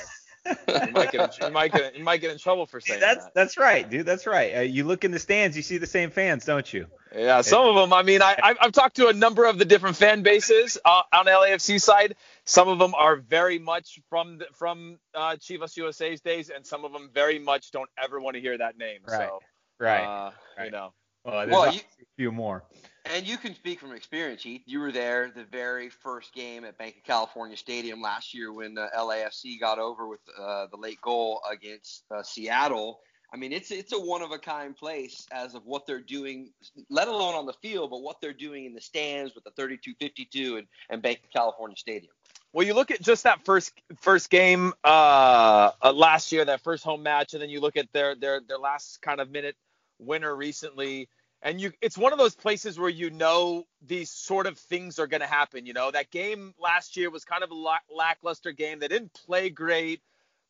[0.46, 3.24] You, might get in, you, might get, you might get in trouble for saying that's,
[3.24, 3.34] that.
[3.34, 4.06] That's right, dude.
[4.06, 4.56] That's right.
[4.56, 6.86] Uh, you look in the stands, you see the same fans, don't you?
[7.14, 7.92] Yeah, some of them.
[7.92, 11.26] I mean, I, I've talked to a number of the different fan bases uh, on
[11.26, 12.14] LAFC side.
[12.44, 16.84] Some of them are very much from the, from uh, Chivas USA's days, and some
[16.84, 19.00] of them very much don't ever want to hear that name.
[19.06, 19.28] Right.
[19.28, 19.40] So,
[19.78, 20.04] right.
[20.04, 20.64] Uh, right.
[20.66, 20.92] You know.
[21.24, 22.64] Well, well you, a few more.
[23.06, 24.62] And you can speak from experience, Heath.
[24.66, 28.76] You were there the very first game at Banc of California Stadium last year when
[28.76, 33.00] uh, LAFC got over with uh, the late goal against uh, Seattle.
[33.32, 36.50] I mean, it's it's a one of a kind place as of what they're doing,
[36.90, 40.56] let alone on the field, but what they're doing in the stands with the 3252
[40.56, 42.12] and, and Banc of California Stadium.
[42.52, 46.82] Well, you look at just that first first game uh, uh, last year, that first
[46.82, 49.54] home match, and then you look at their their their last kind of minute
[50.00, 51.08] winner recently
[51.42, 55.06] and you it's one of those places where you know these sort of things are
[55.06, 55.90] going to happen you know?
[55.90, 58.78] That game last year was kind of a lackluster game.
[58.78, 60.00] They didn't play great.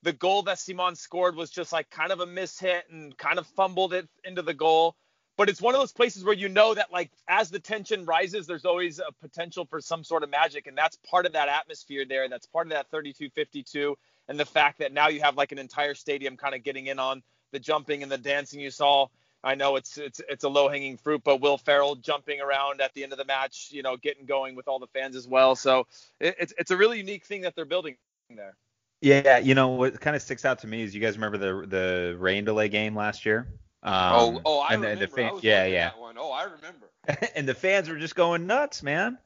[0.02, 3.46] The goal that Ciman scored was just like kind of a mishit and kind of
[3.48, 4.96] fumbled it into the goal.
[5.36, 8.46] But it's one of those places where you know that like as the tension rises
[8.46, 10.66] there's always a potential for some sort of magic.
[10.66, 12.24] And that's part of that atmosphere there.
[12.24, 13.96] And that's part of that 3252
[14.28, 16.98] and the fact that now you have like an entire stadium kind of getting in
[16.98, 17.22] on
[17.52, 19.08] the jumping and the dancing you saw
[19.42, 22.92] I know it's it's it's a low hanging fruit, but Will Ferrell jumping around at
[22.94, 25.56] the end of the match, you know, getting going with all the fans as well.
[25.56, 25.86] So
[26.18, 27.96] it, it's it's a really unique thing that they're building
[28.28, 28.56] there.
[29.00, 31.66] Yeah, you know what kind of sticks out to me is you guys remember the
[31.66, 33.48] the rain delay game last year.
[33.82, 35.06] Um, oh, oh, I and remember.
[35.06, 35.90] The, the fan, yeah, yeah.
[35.96, 36.90] Oh, I remember.
[37.34, 39.16] and the fans were just going nuts, man,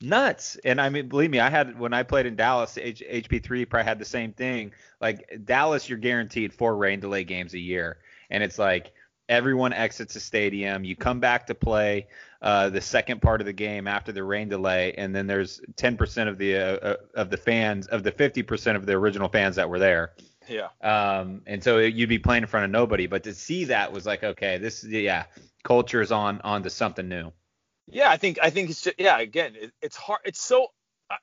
[0.00, 0.56] nuts.
[0.64, 3.84] And I mean, believe me, I had when I played in Dallas, H- HP3 probably
[3.84, 4.70] had the same thing.
[5.00, 7.98] Like Dallas, you're guaranteed four rain delay games a year,
[8.30, 8.92] and it's like
[9.28, 10.84] everyone exits the stadium.
[10.84, 12.06] You come back to play
[12.42, 16.28] uh, the second part of the game after the rain delay, and then there's 10%
[16.28, 19.68] of the uh, uh, of the fans of the 50% of the original fans that
[19.68, 20.12] were there.
[20.48, 20.68] Yeah.
[20.80, 24.06] Um, and so you'd be playing in front of nobody, but to see that was
[24.06, 25.24] like, okay, this yeah,
[25.64, 27.32] culture is on on to something new.
[27.88, 29.18] Yeah, I think I think it's just, yeah.
[29.18, 30.20] Again, it, it's hard.
[30.24, 30.68] It's so,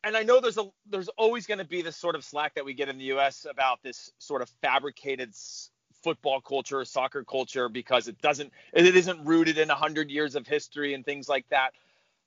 [0.04, 2.66] and I know there's a there's always going to be this sort of slack that
[2.66, 3.46] we get in the U.S.
[3.50, 5.34] about this sort of fabricated
[6.04, 10.46] football culture, soccer culture, because it doesn't, it isn't rooted in a hundred years of
[10.46, 11.72] history and things like that.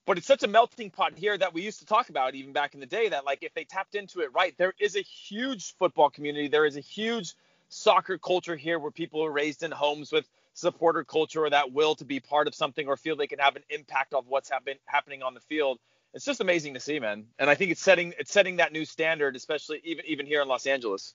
[0.07, 2.75] But it's such a melting pot here that we used to talk about even back
[2.75, 5.75] in the day that like if they tapped into it right, there is a huge
[5.77, 6.47] football community.
[6.47, 7.35] There is a huge
[7.69, 11.97] soccer culture here where people are raised in homes with supporter culture or that will
[11.97, 14.77] to be part of something or feel they can have an impact of what's happen,
[14.87, 15.79] happening on the field.
[16.15, 17.27] It's just amazing to see, man.
[17.39, 20.47] And I think it's setting it's setting that new standard, especially even even here in
[20.47, 21.15] Los Angeles.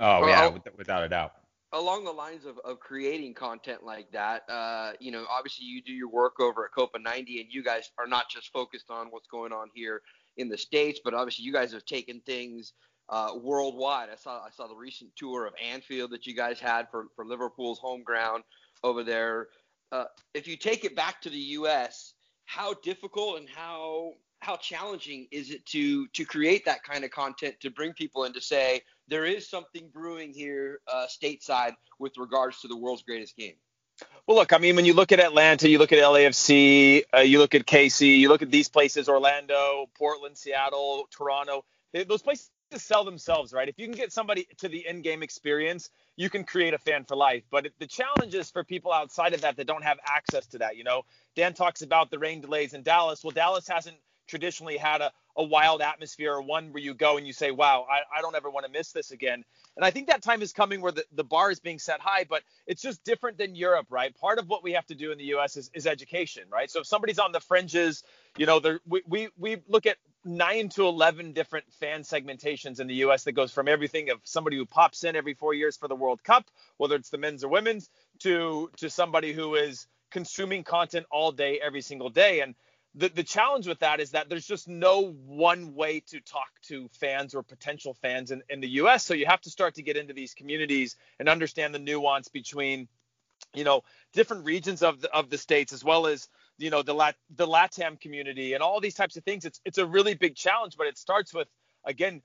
[0.00, 1.32] Oh yeah, without a doubt
[1.74, 5.92] along the lines of, of creating content like that, uh, you know, obviously you do
[5.92, 9.26] your work over at Copa 90, and you guys are not just focused on what's
[9.26, 10.00] going on here
[10.36, 12.72] in the states, but obviously you guys have taken things
[13.08, 14.08] uh, worldwide.
[14.10, 17.26] I saw I saw the recent tour of Anfield that you guys had for for
[17.26, 18.44] Liverpool's home ground
[18.82, 19.48] over there.
[19.92, 22.14] Uh, if you take it back to the U.S.,
[22.46, 27.56] how difficult and how how challenging is it to to create that kind of content
[27.60, 32.60] to bring people in to say there is something brewing here uh, stateside with regards
[32.60, 33.54] to the world's greatest game?
[34.26, 37.38] Well, look, I mean, when you look at Atlanta, you look at LAFC, uh, you
[37.38, 41.64] look at KC, you look at these places, Orlando, Portland, Seattle, Toronto.
[41.92, 43.68] They, those places sell themselves, right?
[43.68, 47.16] If you can get somebody to the in-game experience, you can create a fan for
[47.16, 47.44] life.
[47.50, 50.76] But the challenge is for people outside of that that don't have access to that.
[50.76, 51.02] You know,
[51.36, 53.22] Dan talks about the rain delays in Dallas.
[53.22, 57.26] Well, Dallas hasn't traditionally had a, a wild atmosphere or one where you go and
[57.26, 59.44] you say, wow, I, I don't ever want to miss this again.
[59.76, 62.24] And I think that time is coming where the, the bar is being set high,
[62.28, 64.14] but it's just different than Europe, right?
[64.18, 65.56] Part of what we have to do in the U.S.
[65.56, 66.70] is, is education, right?
[66.70, 68.04] So if somebody's on the fringes,
[68.36, 72.94] you know, we, we, we look at nine to 11 different fan segmentations in the
[72.96, 73.24] U.S.
[73.24, 76.22] that goes from everything of somebody who pops in every four years for the World
[76.22, 81.32] Cup, whether it's the men's or women's, to to somebody who is consuming content all
[81.32, 82.40] day, every single day.
[82.40, 82.54] And
[82.96, 86.88] the, the challenge with that is that there's just no one way to talk to
[87.00, 89.04] fans or potential fans in, in the US.
[89.04, 92.88] So you have to start to get into these communities and understand the nuance between,
[93.54, 96.28] you know, different regions of the, of the states as well as,
[96.58, 99.44] you know, the Lat, the LATAM community and all these types of things.
[99.44, 101.48] It's it's a really big challenge, but it starts with
[101.84, 102.22] again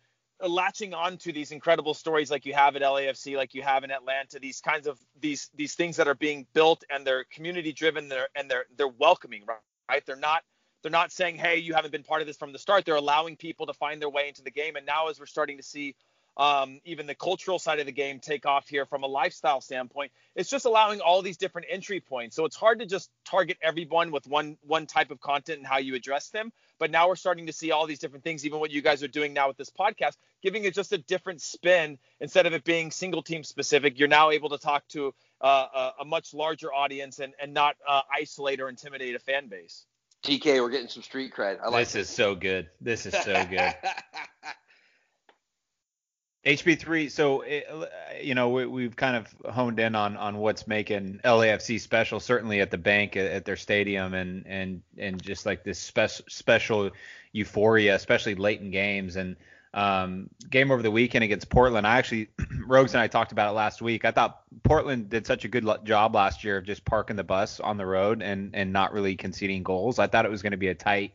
[0.48, 3.92] latching on to these incredible stories like you have at LAFC, like you have in
[3.92, 8.08] Atlanta, these kinds of these these things that are being built and they're community driven,
[8.08, 9.44] they're and they're they're welcoming,
[9.90, 10.06] right?
[10.06, 10.44] They're not
[10.82, 12.86] they're not saying, hey, you haven't been part of this from the start.
[12.86, 14.76] They're allowing people to find their way into the game.
[14.76, 15.96] And now, as we're starting to see
[16.38, 20.12] um, even the cultural side of the game take off here from a lifestyle standpoint,
[20.36, 22.36] it's just allowing all these different entry points.
[22.36, 25.80] So it's hard to just target everyone with one one type of content and how
[25.80, 26.54] you address them.
[26.78, 29.10] But now we're starting to see all these different things, even what you guys are
[29.10, 32.90] doing now with this podcast, giving it just a different spin instead of it being
[32.90, 34.00] single team specific.
[34.00, 37.76] You're now able to talk to uh, a, a, much larger audience and, and not
[37.88, 39.86] uh, isolate or intimidate a fan base.
[40.30, 41.60] DK, we're getting some street cred.
[41.60, 42.08] I like this.
[42.08, 42.70] Is so good.
[42.80, 43.74] This is so good.
[46.46, 47.10] HP3.
[47.12, 47.68] So it,
[48.22, 52.20] you know we, have kind of honed in on on what's making LAFC special.
[52.20, 56.26] Certainly at the bank at, at their stadium and and and just like this special
[56.30, 56.92] special
[57.32, 59.36] euphoria, especially late in games and
[59.74, 61.86] um, game over the weekend against Portland.
[61.86, 62.30] I actually,
[62.66, 64.06] Rogues and I talked about it last week.
[64.06, 67.60] I thought Portland did such a good job last year of just parking the bus
[67.60, 70.00] on the road and and not really conceding goals.
[70.00, 71.14] I thought it was going to be a tight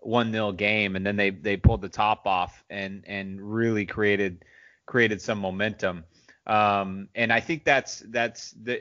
[0.00, 4.44] one 0 game, and then they they pulled the top off and and really created
[4.86, 6.04] created some momentum.
[6.46, 8.80] Um, and I think that's that's the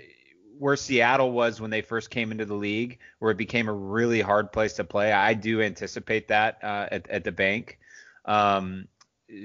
[0.59, 4.21] where Seattle was when they first came into the league, where it became a really
[4.21, 5.11] hard place to play.
[5.11, 7.79] I do anticipate that uh, at, at the bank.
[8.25, 8.87] Um,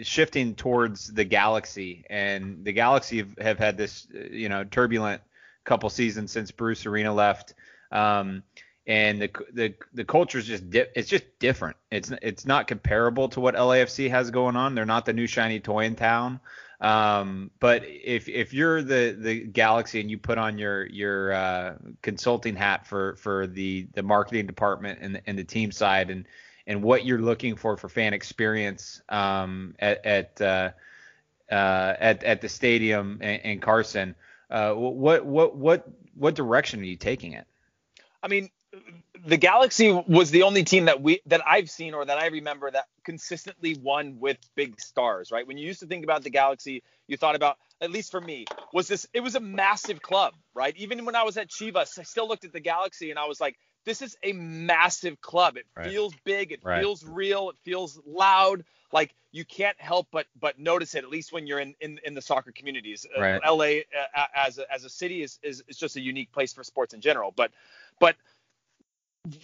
[0.03, 5.23] shifting towards the Galaxy, and the Galaxy have, have had this you know turbulent
[5.65, 7.55] couple seasons since Bruce Arena left.
[7.93, 8.43] Um,
[8.87, 11.77] and the the the culture is just di- it's just different.
[11.91, 14.75] It's it's not comparable to what LAFC has going on.
[14.75, 16.41] They're not the new shiny toy in town.
[16.81, 21.75] Um, but if if you're the the Galaxy and you put on your your uh,
[22.01, 26.25] consulting hat for for the the marketing department and the, and the team side and
[26.69, 30.71] and what you're looking for for fan experience um, at at, uh,
[31.51, 34.15] uh, at at the stadium in, Carson.
[34.51, 37.47] Uh, what what what what direction are you taking it?
[38.23, 38.51] I mean,
[39.27, 42.71] the Galaxy was the only team that we that I've seen or that I remember
[42.71, 45.47] that consistently won with big stars, right?
[45.47, 48.45] When you used to think about the Galaxy, you thought about at least for me
[48.75, 50.77] was this it was a massive club, right?
[50.77, 53.41] Even when I was at Chivas, I still looked at the Galaxy and I was
[53.41, 55.57] like, this is a massive club.
[55.57, 55.91] It right.
[55.91, 56.81] feels big, it right.
[56.81, 58.65] feels real, it feels loud.
[58.93, 62.15] Like you can't help but but notice it at least when you're in in, in
[62.15, 63.07] the soccer communities.
[63.17, 63.41] Uh, right.
[63.45, 66.53] Uh, LA uh, as a, as a city is, is is just a unique place
[66.53, 67.51] for sports in general, but
[68.01, 68.17] but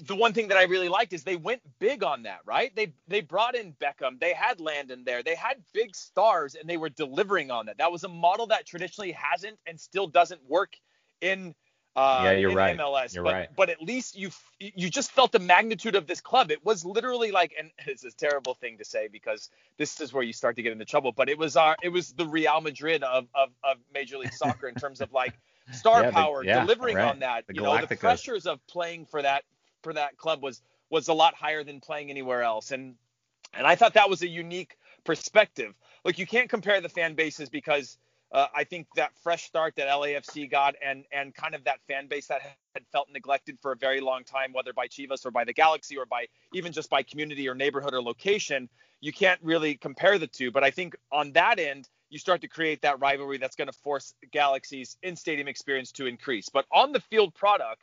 [0.06, 2.74] the one thing that I really liked is they went big on that, right?
[2.74, 6.76] They they brought in Beckham, they had Landon there, they had big stars, and they
[6.76, 7.78] were delivering on that.
[7.78, 10.76] That was a model that traditionally hasn't and still doesn't work
[11.20, 11.54] in
[11.96, 12.76] uh, yeah, you're right.
[12.76, 13.14] MLS.
[13.14, 13.48] You're but, right.
[13.54, 16.50] but at least you you just felt the magnitude of this club.
[16.50, 20.22] It was literally like, and it's a terrible thing to say because this is where
[20.22, 21.12] you start to get into trouble.
[21.12, 24.68] But it was our it was the Real Madrid of of, of Major League Soccer
[24.68, 25.34] in terms of like
[25.72, 27.08] star yeah, power, the, yeah, delivering right.
[27.08, 27.46] on that.
[27.46, 29.44] The you know, the pressures of playing for that
[29.82, 32.72] for that club was was a lot higher than playing anywhere else.
[32.72, 32.96] And
[33.52, 35.74] and I thought that was a unique perspective.
[36.04, 37.98] Look, you can't compare the fan bases because
[38.34, 42.08] uh, I think that fresh start that LAFC got and and kind of that fan
[42.08, 42.42] base that
[42.74, 45.96] had felt neglected for a very long time, whether by Chivas or by the Galaxy
[45.96, 48.68] or by even just by community or neighborhood or location,
[49.00, 50.50] you can't really compare the two.
[50.50, 53.78] But I think on that end, you start to create that rivalry that's going to
[53.78, 56.48] force Galaxy's in-stadium experience to increase.
[56.48, 57.82] But on the field product,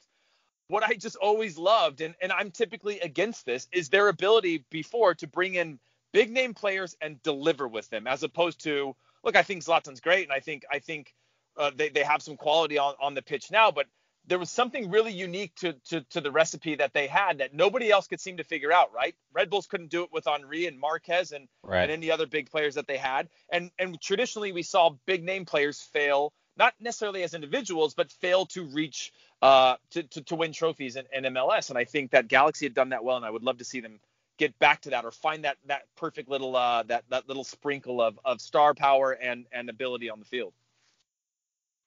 [0.67, 5.15] what I just always loved, and, and I'm typically against this, is their ability before
[5.15, 5.79] to bring in
[6.13, 10.23] big name players and deliver with them, as opposed to look, I think Zlatan's great,
[10.23, 11.13] and I think I think
[11.57, 13.87] uh, they they have some quality on on the pitch now, but
[14.27, 17.89] there was something really unique to, to to the recipe that they had that nobody
[17.89, 19.15] else could seem to figure out, right?
[19.33, 21.83] Red Bulls couldn't do it with Henry and Marquez and, right.
[21.83, 23.29] and any other big players that they had.
[23.51, 28.45] And and traditionally we saw big name players fail, not necessarily as individuals, but fail
[28.47, 31.69] to reach uh, to, to, to win trophies in, in, MLS.
[31.69, 33.79] And I think that Galaxy had done that well, and I would love to see
[33.79, 33.99] them
[34.41, 38.01] get back to that or find that that perfect little uh, that that little sprinkle
[38.01, 40.53] of of star power and and ability on the field.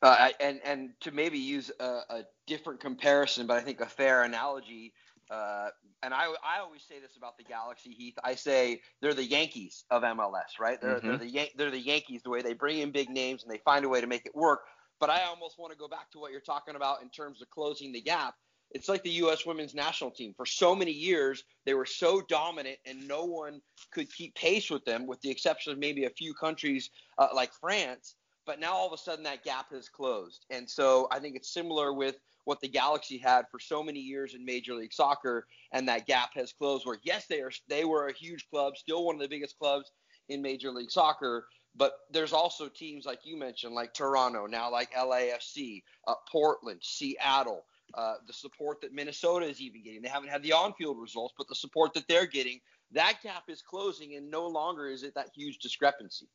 [0.03, 4.23] Uh, and and to maybe use a, a, different comparison, but I think a fair
[4.23, 4.93] analogy.
[5.31, 5.69] Uh,
[6.03, 8.15] and I, I always say this about the Galaxy, Heath.
[8.23, 10.79] I say they're the Yankees of MLS, right?
[10.79, 11.09] They're, mm-hmm.
[11.09, 12.23] they're the Yan- they're the Yankees.
[12.23, 14.37] The way they bring in big names and they find a way to make it
[14.37, 14.61] work.
[15.01, 17.49] But I almost want to go back to what you're talking about in terms of
[17.49, 18.35] closing the gap.
[18.75, 19.47] It's like the U.S.
[19.47, 20.35] women's national team.
[20.37, 23.61] For so many years, they were so dominant, and no one
[23.93, 27.53] could keep pace with them, with the exception of maybe a few countries uh, like
[27.55, 28.17] France.
[28.47, 30.45] But now all of a sudden, that gap has closed.
[30.51, 34.35] And so I think it's similar with what the Galaxy had for so many years
[34.35, 36.85] in Major League Soccer, and that gap has closed.
[36.85, 39.91] Where yes, they are they were a huge club, still one of the biggest clubs
[40.29, 44.93] in Major League Soccer, but there's also teams like you mentioned, like Toronto, now like
[44.93, 47.65] LAFC, uh, Portland, Seattle.
[47.97, 50.03] Uh, the support that Minnesota is even getting.
[50.03, 53.63] They haven't had the on-field results, but the support that they're getting, that gap is
[53.63, 56.27] closing, and no longer is it that huge discrepancy.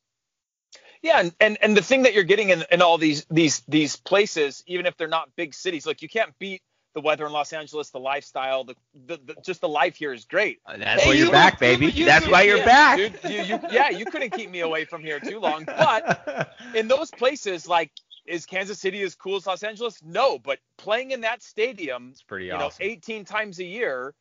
[1.02, 3.96] Yeah, and, and, and the thing that you're getting in, in all these these these
[3.96, 6.62] places, even if they're not big cities, like you can't beat
[6.94, 8.74] the weather in Los Angeles, the lifestyle, the,
[9.06, 10.58] the, the just the life here is great.
[10.66, 11.86] Uh, that's hey, why you're you back, baby.
[11.86, 12.96] You, That's why you're yeah, back.
[12.96, 15.64] Dude, you, you, yeah, you couldn't keep me away from here too long.
[15.64, 17.92] But in those places, like,
[18.30, 20.00] is Kansas City as cool as Los Angeles?
[20.02, 22.86] No, but playing in that stadium, it's pretty you awesome.
[22.86, 24.14] know, 18 times a year,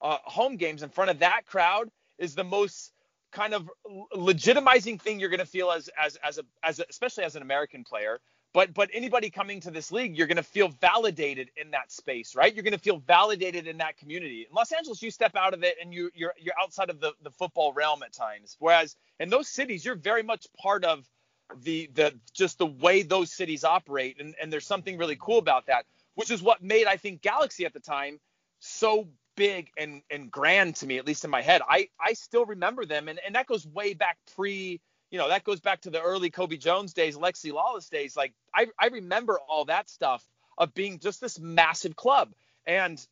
[0.00, 2.92] uh, home games in front of that crowd is the most
[3.32, 3.68] kind of
[4.14, 7.42] legitimizing thing you're going to feel as as as a as a, especially as an
[7.42, 8.20] American player
[8.56, 12.34] but but anybody coming to this league, you're going to feel validated in that space,
[12.34, 12.54] right?
[12.54, 14.46] You're going to feel validated in that community.
[14.48, 17.12] In Los Angeles, you step out of it and you you're you're outside of the
[17.22, 18.56] the football realm at times.
[18.58, 21.06] Whereas in those cities, you're very much part of
[21.62, 25.66] the the just the way those cities operate, and and there's something really cool about
[25.66, 28.20] that, which is what made I think Galaxy at the time
[28.58, 31.62] so big and and grand to me, at least in my head.
[31.68, 34.80] I I still remember them, and and that goes way back pre
[35.10, 38.16] you know, that goes back to the early Cobi Jones days, Lexi Lalas days.
[38.16, 40.24] Like I, I remember all that stuff
[40.58, 42.32] of being just this massive club.
[42.66, 43.04] And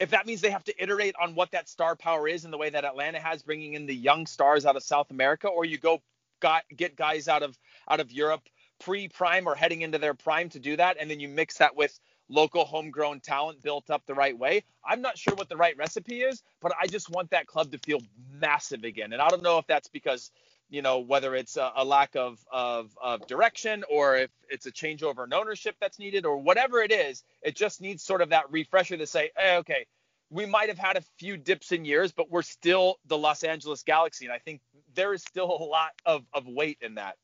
[0.00, 2.58] if that means they have to iterate on what that star power is in the
[2.58, 5.78] way that Atlanta has, bringing in the young stars out of South America, or you
[5.78, 6.02] go
[6.40, 7.58] got, get guys out of
[7.88, 8.42] out of Europe
[8.80, 11.98] pre-prime or heading into their prime to do that, and then you mix that with
[12.28, 14.62] local homegrown talent built up the right way.
[14.84, 17.78] I'm not sure what the right recipe is, but I just want that club to
[17.78, 18.00] feel
[18.40, 19.12] massive again.
[19.12, 20.30] And I don't know if that's because
[20.70, 24.72] you know whether it's a, a lack of, of, of direction or if it's a
[24.72, 28.50] changeover in ownership that's needed or whatever it is it just needs sort of that
[28.50, 29.86] refresher to say hey, okay
[30.30, 33.82] we might have had a few dips in years, but we're still the Los Angeles
[33.82, 34.60] Galaxy, and I think
[34.94, 37.16] there is still a lot of, of weight in that.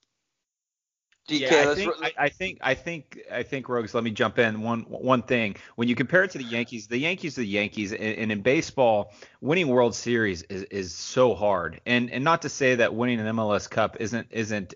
[1.28, 3.94] DK, yeah, I think, I, I, think I think I think Rogues.
[3.94, 4.60] Let me jump in.
[4.60, 5.56] One one thing.
[5.76, 8.42] When you compare it to the Yankees, the Yankees are the Yankees, and, and, in
[8.42, 11.80] baseball, winning World Series is, is so hard.
[11.86, 14.74] And and not to say that winning an MLS Cup isn't isn't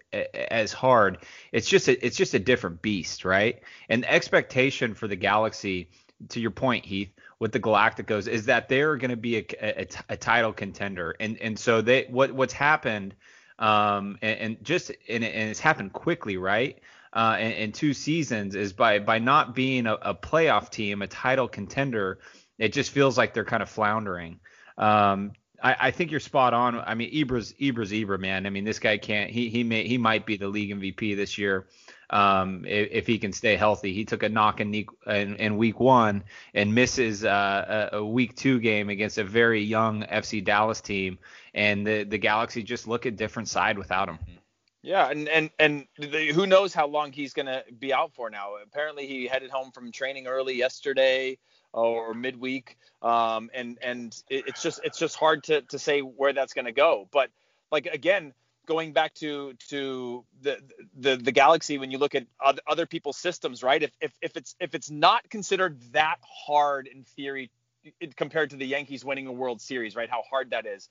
[0.51, 1.19] as hard.
[1.53, 3.61] It's just a, it's just a different beast, right?
[3.91, 5.91] And the expectation for the Galaxy,
[6.31, 9.87] to your point, Heath, with the Galacticos, is that they're going to be a, a,
[10.11, 11.15] a title contender.
[11.21, 13.15] And and so they what what's happened
[13.59, 16.79] um, and, and, just and, and, it's happened quickly, right?
[17.13, 21.07] Uh, in, in, two seasons is by by not being a, a, playoff team, a
[21.07, 22.19] title contender,
[22.59, 24.39] it just feels like they're kind of floundering.
[24.77, 25.33] Um,
[25.63, 26.77] I, I, think you're spot on.
[26.77, 28.47] I mean, Ibra's Ibra's Ibra, man.
[28.47, 29.31] I mean, this guy can't.
[29.31, 31.67] He he may he might be the league MVP this year
[32.11, 33.93] um, if, if, he can stay healthy.
[33.93, 38.35] He took a knock in, in, in week one and misses uh, a, a, week
[38.35, 41.19] two game against a very young FC Dallas team,
[41.55, 44.19] and the the Galaxy just look a different side without him.
[44.83, 48.55] Yeah, and and and the, who knows how long he's to be out for now?
[48.63, 51.37] Apparently, he headed home from training early yesterday
[51.73, 56.33] or midweek, um, and and it, it's just it's just hard to to say where
[56.33, 57.09] that's going to go.
[57.13, 57.31] But
[57.71, 58.33] like again,
[58.67, 60.59] going back to to the
[60.97, 63.83] the the galaxy when you look at other, other people's systems right?
[63.83, 66.17] If, if if it's if it's not considered that
[66.47, 67.51] hard in theory
[68.17, 70.11] compared to the yankees winning a world series right?
[70.11, 70.89] How hard that is.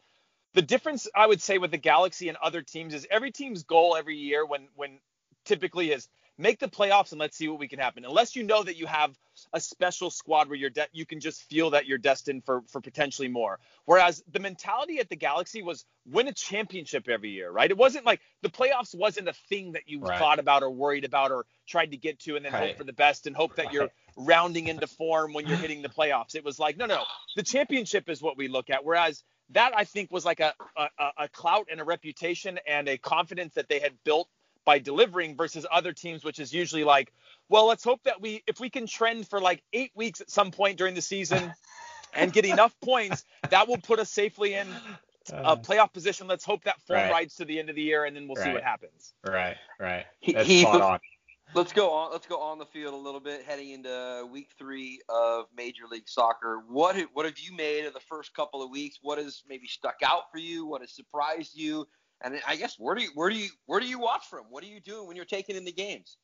[0.54, 3.96] The difference i would say with the galaxy and other teams is every team's goal
[3.96, 5.00] every year when when
[5.46, 8.06] typically is make the playoffs and let's see what we can happen.
[8.06, 9.18] Unless you know that you have
[9.54, 12.82] a special squad where you're de- you can just feel that you're destined for for
[12.82, 13.60] potentially more.
[13.86, 17.70] Whereas the mentality at the Galaxy was win a championship every year, right?
[17.70, 20.20] It wasn't like the playoffs wasn't a thing that you right.
[20.20, 22.70] thought about or worried about or tried to get to and then right.
[22.70, 25.90] hope for the best and hope that you're rounding into form when you're hitting the
[25.90, 26.36] playoffs.
[26.36, 27.04] It was like, no, no,
[27.36, 28.84] the championship is what we look at.
[28.84, 32.98] Whereas that I think was like a, a, a clout and a reputation and a
[32.98, 34.28] confidence that they had built
[34.68, 37.14] by delivering versus other teams, which is usually like,
[37.48, 40.52] well, let's hope that we, if we can trend for like eight weeks at some
[40.52, 41.54] point during the season
[42.14, 44.68] and get enough points, that will put us safely in
[45.32, 45.56] a uh.
[45.56, 46.28] playoff position.
[46.28, 47.12] Let's hope that form right.
[47.12, 48.44] rides to the end of the year, and then we'll right.
[48.44, 49.14] see what happens.
[49.26, 50.06] Right, right.
[50.28, 51.00] That's he, spot on.
[51.54, 52.12] Let's go on.
[52.12, 56.10] Let's go on the field a little bit, heading into week three of Major League
[56.10, 56.62] Soccer.
[56.68, 59.00] What what have you made of the first couple of weeks?
[59.02, 60.66] What has maybe stuck out for you?
[60.66, 61.88] What has surprised you?
[62.22, 64.46] And I guess where do you where do you where do you watch from?
[64.50, 66.18] What are you doing when you're taking in the games?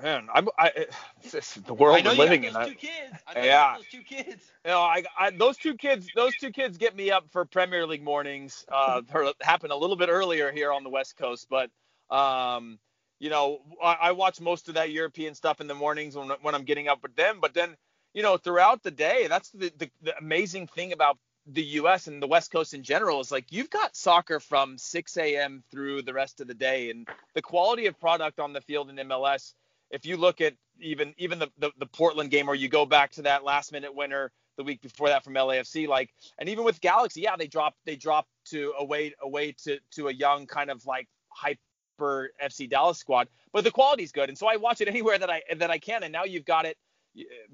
[0.00, 0.86] Man, I'm I,
[1.66, 2.52] the world we're living in.
[2.52, 3.16] Two kids.
[3.34, 4.44] yeah, those two kids.
[4.64, 7.86] You know, I, I, those two kids those two kids get me up for Premier
[7.86, 8.64] League mornings.
[8.70, 9.02] Uh,
[9.40, 11.70] happened a little bit earlier here on the West Coast, but
[12.14, 12.78] um,
[13.18, 16.54] you know, I, I watch most of that European stuff in the mornings when when
[16.54, 17.38] I'm getting up with them.
[17.40, 17.74] But then,
[18.12, 21.16] you know, throughout the day, that's the, the, the amazing thing about
[21.46, 22.08] the U.S.
[22.08, 25.62] and the West Coast in general is like you've got soccer from 6 a.m.
[25.70, 28.96] through the rest of the day, and the quality of product on the field in
[29.08, 29.54] MLS.
[29.90, 33.12] If you look at even even the, the, the Portland game, or you go back
[33.12, 36.80] to that last minute winner the week before that from LAFC, like, and even with
[36.80, 40.84] Galaxy, yeah, they dropped they dropped to away away to to a young kind of
[40.84, 45.18] like hyper FC Dallas squad, but the quality's good, and so I watch it anywhere
[45.18, 46.76] that I that I can, and now you've got it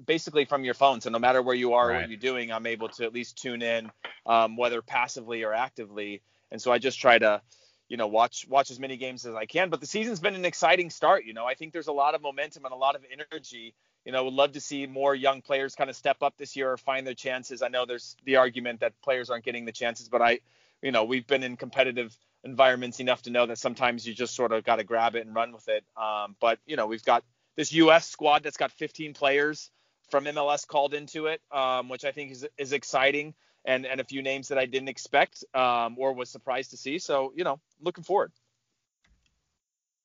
[0.05, 1.01] basically from your phone.
[1.01, 2.01] So no matter where you are, right.
[2.01, 3.91] what you're doing, I'm able to at least tune in,
[4.25, 6.21] um, whether passively or actively.
[6.51, 7.41] And so I just try to,
[7.89, 9.69] you know, watch watch as many games as I can.
[9.69, 11.25] But the season's been an exciting start.
[11.25, 13.73] You know, I think there's a lot of momentum and a lot of energy.
[14.05, 16.71] You know, would love to see more young players kind of step up this year
[16.71, 17.61] or find their chances.
[17.61, 20.39] I know there's the argument that players aren't getting the chances, but I,
[20.81, 24.51] you know, we've been in competitive environments enough to know that sometimes you just sort
[24.51, 25.85] of got to grab it and run with it.
[25.95, 27.23] Um, but you know, we've got
[27.55, 28.07] this U.S.
[28.07, 29.69] squad that's got 15 players
[30.09, 33.33] from MLS called into it, um, which I think is is exciting,
[33.65, 36.99] and and a few names that I didn't expect um, or was surprised to see.
[36.99, 38.31] So you know, looking forward.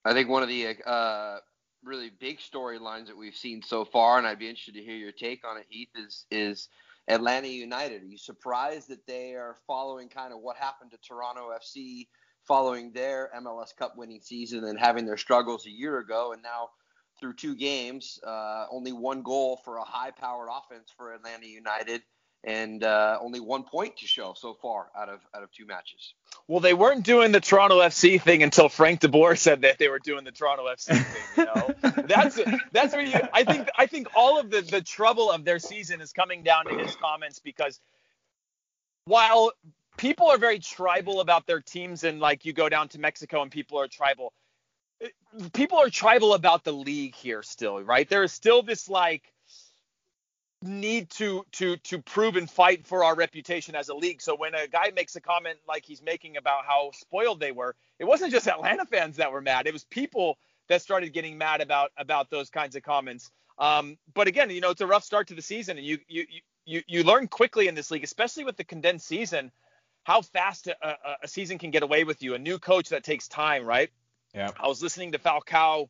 [0.04, 1.38] I think one of the uh,
[1.84, 5.12] really big storylines that we've seen so far, and I'd be interested to hear your
[5.12, 6.68] take on it, Heath, is is
[7.08, 8.02] Atlanta United.
[8.02, 12.06] Are you surprised that they are following kind of what happened to Toronto FC
[12.46, 16.70] following their MLS Cup winning season and having their struggles a year ago, and now
[17.20, 22.02] through two games, uh, only one goal for a high-powered offense for Atlanta United,
[22.44, 26.14] and uh, only one point to show so far out of out of two matches.
[26.46, 29.98] Well, they weren't doing the Toronto FC thing until Frank DeBoer said that they were
[29.98, 31.22] doing the Toronto FC thing.
[31.36, 32.38] You know, that's
[32.72, 33.18] that's where you.
[33.32, 36.66] I think I think all of the the trouble of their season is coming down
[36.66, 37.80] to his comments because
[39.04, 39.52] while
[39.96, 43.50] people are very tribal about their teams and like you go down to Mexico and
[43.50, 44.32] people are tribal
[45.52, 48.08] people are tribal about the league here still, right?
[48.08, 49.32] There is still this like
[50.62, 54.20] need to to to prove and fight for our reputation as a league.
[54.20, 57.76] So when a guy makes a comment like he's making about how spoiled they were,
[57.98, 59.66] it wasn't just Atlanta fans that were mad.
[59.66, 60.38] It was people
[60.68, 63.30] that started getting mad about about those kinds of comments.
[63.58, 66.26] Um, but again, you know, it's a rough start to the season, and you you
[66.64, 69.52] you you learn quickly in this league, especially with the condensed season,
[70.04, 72.34] how fast a, a, a season can get away with you.
[72.34, 73.90] A new coach that takes time, right?
[74.34, 74.50] Yeah.
[74.60, 75.88] I was listening to Falcao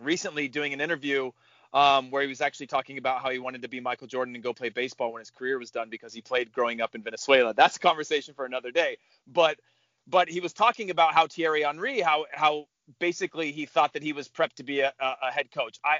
[0.00, 1.30] recently doing an interview
[1.72, 4.44] um, where he was actually talking about how he wanted to be Michael Jordan and
[4.44, 7.54] go play baseball when his career was done because he played growing up in Venezuela.
[7.54, 8.98] That's a conversation for another day.
[9.26, 9.58] But
[10.06, 12.66] but he was talking about how Thierry Henry, how how
[12.98, 15.78] basically he thought that he was prepped to be a, a head coach.
[15.84, 15.98] I,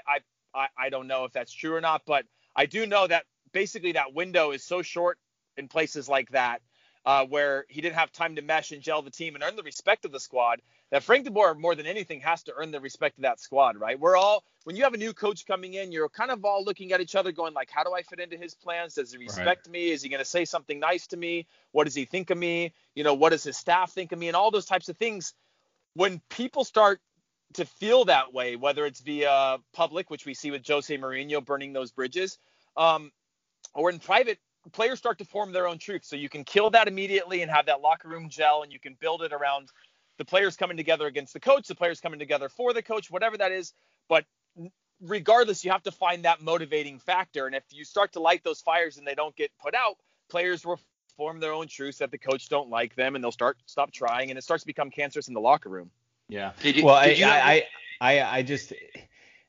[0.53, 2.25] I I don't know if that's true or not, but
[2.55, 5.17] I do know that basically that window is so short
[5.57, 6.61] in places like that
[7.05, 9.63] uh, where he didn't have time to mesh and gel the team and earn the
[9.63, 10.61] respect of the squad.
[10.91, 13.99] That Frank DeBoer, more than anything, has to earn the respect of that squad, right?
[13.99, 16.93] We're all, when you have a new coach coming in, you're kind of all looking
[16.93, 18.95] at each other, going like, "How do I fit into his plans?
[18.95, 19.73] Does he respect right.
[19.73, 19.91] me?
[19.91, 21.47] Is he going to say something nice to me?
[21.71, 22.73] What does he think of me?
[22.95, 24.27] You know, what does his staff think of me?
[24.27, 25.33] And all those types of things.
[25.95, 27.01] When people start
[27.53, 31.73] to feel that way, whether it's via public, which we see with Jose Mourinho burning
[31.73, 32.39] those bridges,
[32.77, 33.11] um,
[33.73, 34.39] or in private
[34.71, 36.05] players start to form their own truth.
[36.05, 38.95] So you can kill that immediately and have that locker room gel, and you can
[38.99, 39.69] build it around
[40.17, 43.37] the players coming together against the coach, the players coming together for the coach, whatever
[43.37, 43.73] that is.
[44.07, 44.25] But
[45.01, 47.47] regardless, you have to find that motivating factor.
[47.47, 49.97] And if you start to light those fires and they don't get put out,
[50.29, 50.79] players will
[51.17, 54.29] form their own truths that the coach don't like them, and they'll start stop trying,
[54.29, 55.91] and it starts to become cancerous in the locker room.
[56.29, 56.53] Yeah.
[56.61, 57.67] You, well, I, I,
[58.01, 58.73] I, I just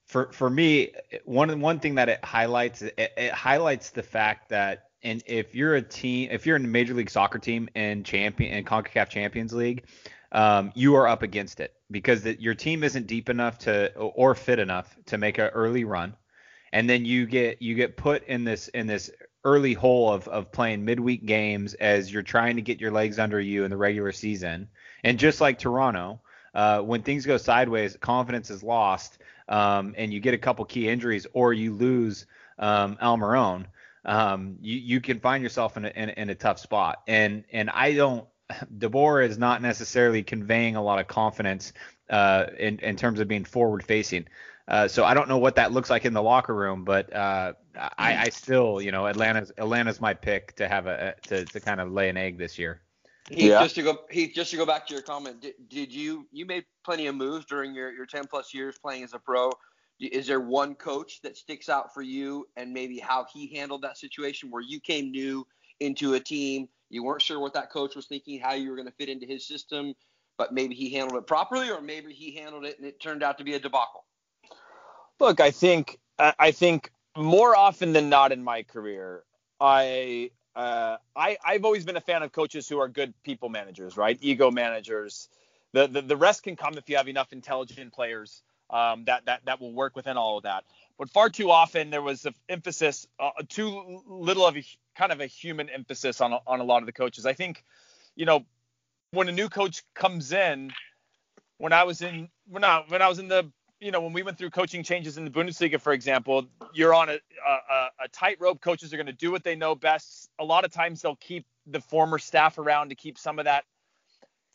[0.07, 0.93] for for me,
[1.25, 5.75] one one thing that it highlights it, it highlights the fact that and if you're
[5.75, 9.53] a team, if you're in a Major League Soccer team and champion and Concacaf Champions
[9.53, 9.85] League,
[10.33, 14.35] um, you are up against it because the, your team isn't deep enough to or
[14.35, 16.17] fit enough to make an early run,
[16.73, 19.11] and then you get you get put in this in this
[19.45, 23.39] early hole of of playing midweek games as you're trying to get your legs under
[23.39, 24.69] you in the regular season,
[25.05, 26.21] and just like Toronto,
[26.55, 29.19] uh, when things go sideways, confidence is lost,
[29.51, 32.27] um, and you get a couple key injuries or you lose
[32.59, 32.97] um,
[34.05, 37.03] um, you you can find yourself in a, in, in a tough spot.
[37.07, 38.27] And and I don't.
[38.79, 41.73] DeBoer is not necessarily conveying a lot of confidence
[42.11, 44.27] uh, in in terms of being forward facing.
[44.67, 47.53] Uh, so I don't know what that looks like in the locker room, but uh,
[47.77, 51.81] I, I still, you know, Atlanta's Atlanta's my pick to have a to, to kind
[51.81, 52.81] of lay an egg this year.
[53.29, 53.63] Heath, yeah.
[53.63, 56.47] just to go Heath, just to go back to your comment, did, did you you
[56.47, 59.51] made plenty of moves during your, your 10 plus years playing as a pro?
[60.01, 63.97] Is there one coach that sticks out for you and maybe how he handled that
[63.97, 65.47] situation where you came new
[65.81, 68.89] into a team you weren't sure what that coach was thinking how you were going
[68.89, 69.95] to fit into his system
[70.37, 73.39] but maybe he handled it properly or maybe he handled it and it turned out
[73.39, 74.05] to be a debacle
[75.21, 79.23] look i think i think more often than not in my career
[79.61, 83.97] i uh, I, I've always been a fan of coaches who are good people managers,
[83.97, 84.17] right?
[84.21, 85.29] Ego managers.
[85.73, 89.43] The, the, the rest can come if you have enough intelligent players um, that that
[89.47, 90.65] that will work within all of that.
[90.99, 94.65] But far too often there was an emphasis, uh, too little of a
[94.97, 97.27] kind of a human emphasis on on a lot of the coaches.
[97.27, 97.65] I think,
[98.15, 98.45] you know,
[99.11, 100.73] when a new coach comes in,
[101.59, 103.51] when I was in when I when I was in the
[103.81, 107.09] you know when we went through coaching changes in the Bundesliga, for example, you're on
[107.09, 108.61] a a, a tightrope.
[108.61, 110.31] Coaches are going to do what they know best.
[110.39, 113.65] A lot of times they'll keep the former staff around to keep some of that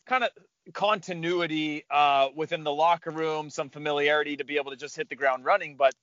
[0.06, 0.30] kind of
[0.72, 5.16] continuity uh, within the locker room, some familiarity to be able to just hit the
[5.16, 5.76] ground running.
[5.76, 5.94] But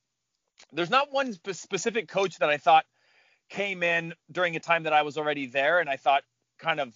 [0.71, 2.85] there's not one sp- specific coach that I thought
[3.49, 6.23] came in during a time that I was already there, and I thought
[6.57, 6.93] kind of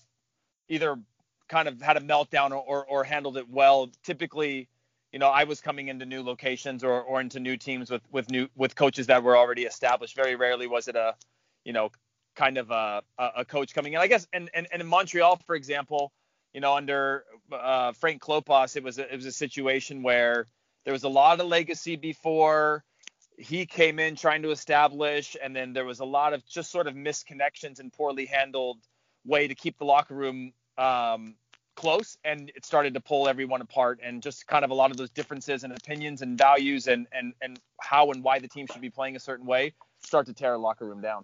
[0.68, 1.00] either
[1.48, 3.90] kind of had a meltdown or, or, or handled it well.
[4.04, 4.68] Typically,
[5.12, 8.30] you know, I was coming into new locations or, or into new teams with with
[8.30, 10.16] new with coaches that were already established.
[10.16, 11.16] Very rarely was it a,
[11.66, 11.90] you know,
[12.36, 14.00] kind of a, a coach coming in.
[14.00, 16.14] I guess, and, and, and in Montreal, for example,
[16.54, 20.48] you know, under uh, Frank Klopas, it was a, it was a situation where
[20.86, 22.84] there was a lot of legacy before
[23.38, 26.88] he came in trying to establish, and then there was a lot of just sort
[26.88, 28.78] of misconnections and poorly handled
[29.26, 31.36] way to keep the locker room um,
[31.76, 34.98] close, and it started to pull everyone apart, and just kind of a lot of
[34.98, 38.82] those differences and opinions and values and and and how and why the team should
[38.82, 39.74] be playing a certain way
[40.04, 41.24] start to tear a locker room down.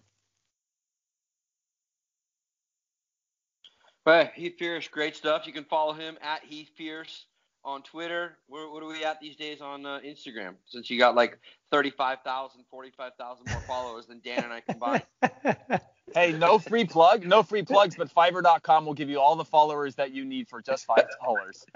[4.08, 5.46] Well, Heath Pearce, great stuff.
[5.46, 7.26] You can follow him at Heath Pearce
[7.66, 8.38] on Twitter.
[8.48, 10.54] Where, what are we at these days on uh, Instagram?
[10.66, 11.38] Since you got like
[11.74, 15.04] 35,000, 45,000 more followers than Dan and I combined.
[16.16, 19.94] Hey, no free plug, no free plugs, but Fiverr.com will give you all the followers
[19.96, 21.66] that you need for just five dollars.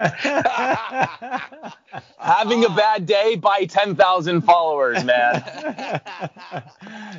[2.16, 5.44] Having a bad day, buy ten thousand followers, man.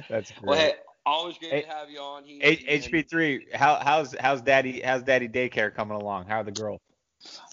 [0.10, 0.44] That's great.
[0.44, 0.74] Well, hey,
[1.06, 2.24] always great Hey, to have you on.
[2.24, 6.26] Heath, H- and- HP3, how how's how's daddy how's daddy daycare coming along?
[6.26, 6.80] How are the girls?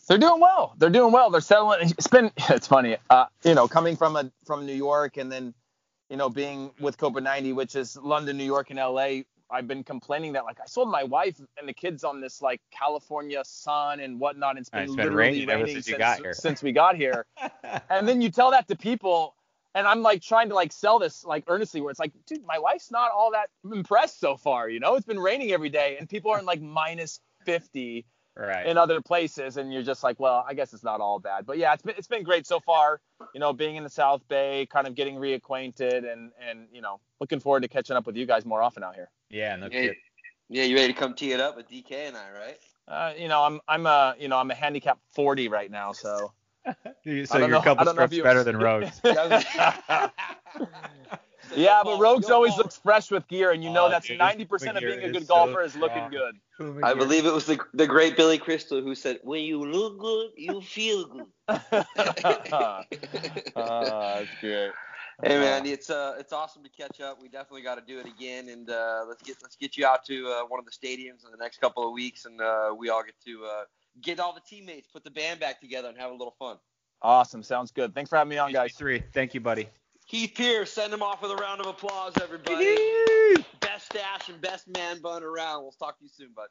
[0.09, 0.75] They're doing well.
[0.79, 1.31] They're doing well.
[1.31, 1.79] They're settling.
[1.91, 2.31] It's been.
[2.51, 2.97] It's funny.
[3.09, 5.55] Uh, you know, coming from a from New York and then,
[6.09, 9.23] you know, being with Copa 90, which is London, New York, and LA.
[9.53, 12.61] I've been complaining that like I sold my wife and the kids on this like
[12.71, 14.51] California sun and whatnot.
[14.51, 16.35] And it's been It's been literally raining ever raining since you got here.
[16.35, 17.27] since we got here.
[17.91, 19.35] and then you tell that to people,
[19.75, 22.59] and I'm like trying to like sell this like earnestly, where it's like, dude, my
[22.59, 24.69] wife's not all that impressed so far.
[24.69, 28.05] You know, it's been raining every day, and people are in like minus 50
[28.37, 28.67] right.
[28.67, 31.59] in other places and you're just like well i guess it's not all bad but
[31.59, 33.01] yeah it's been it's been great so far
[33.35, 37.01] you know being in the south bay kind of getting reacquainted and and you know
[37.21, 39.93] looking forward to catching up with you guys more often out here yeah, no Yeah,
[40.49, 42.59] yeah, you ready to come tee it up with DK and I, right?
[42.89, 46.33] uh, you know i'm i'm a you know i'm a handicap 40 right now so
[46.67, 49.01] So I don't your know- I couple don't know if strips you- better than Rogues.
[51.57, 54.77] yeah but rogues always looks fresh with gear and you know Oh, that's dude, 90%
[54.77, 56.11] of being a is good so golfer is looking strong.
[56.11, 56.35] good
[56.85, 60.31] I believe it was the the great Billy Crystal who said, "When you look good,
[60.37, 62.83] you feel good." uh,
[63.57, 64.73] that's great
[65.23, 67.21] Hey man, it's uh it's awesome to catch up.
[67.21, 70.05] We definitely got to do it again, and uh, let's get let's get you out
[70.07, 72.89] to uh, one of the stadiums in the next couple of weeks, and uh, we
[72.91, 73.65] all get to uh,
[74.01, 76.59] get all the teammates, put the band back together, and have a little fun.
[77.03, 79.03] awesome sounds good thanks for having me on guys Three.
[79.13, 79.69] Thank you, buddy.
[80.07, 82.77] Heath Pearce, send him off with a round of applause, everybody.
[83.61, 85.63] best dash and best man bun around.
[85.63, 86.49] We'll talk to you soon, bud.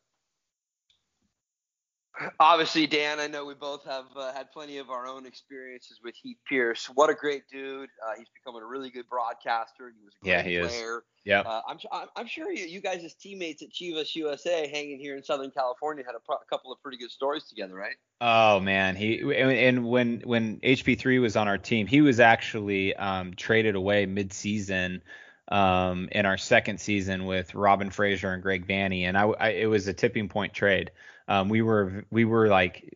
[2.39, 6.15] Obviously, Dan, I know we both have uh, had plenty of our own experiences with
[6.21, 6.89] Heath Pearce.
[6.93, 7.89] What a great dude!
[8.05, 9.91] Uh, he's becoming a really good broadcaster.
[9.95, 10.67] He was a great Yeah, he is.
[10.67, 11.03] player.
[11.25, 11.45] Yep.
[11.45, 11.77] Uh, I'm,
[12.15, 16.03] I'm sure you, you guys as teammates at Chivas USA, hanging here in Southern California,
[16.05, 17.95] had a, pro- a couple of pretty good stories together, right?
[18.19, 22.95] Oh man, he and and when when HP3 was on our team, he was actually
[22.95, 25.03] um, traded away mid-season
[25.49, 29.65] um, in our second season with Robin Fraser and Greg Vanney, and I, I it
[29.69, 30.91] was a tipping point trade.
[31.29, 32.91] Um, we were we were like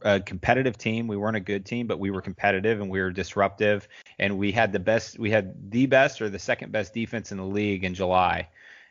[0.00, 1.06] a competitive team.
[1.06, 3.86] We weren't a good team, but we were competitive and we were disruptive,
[4.18, 7.36] and we had the best we had the best or the second best defense in
[7.36, 8.48] the league in July,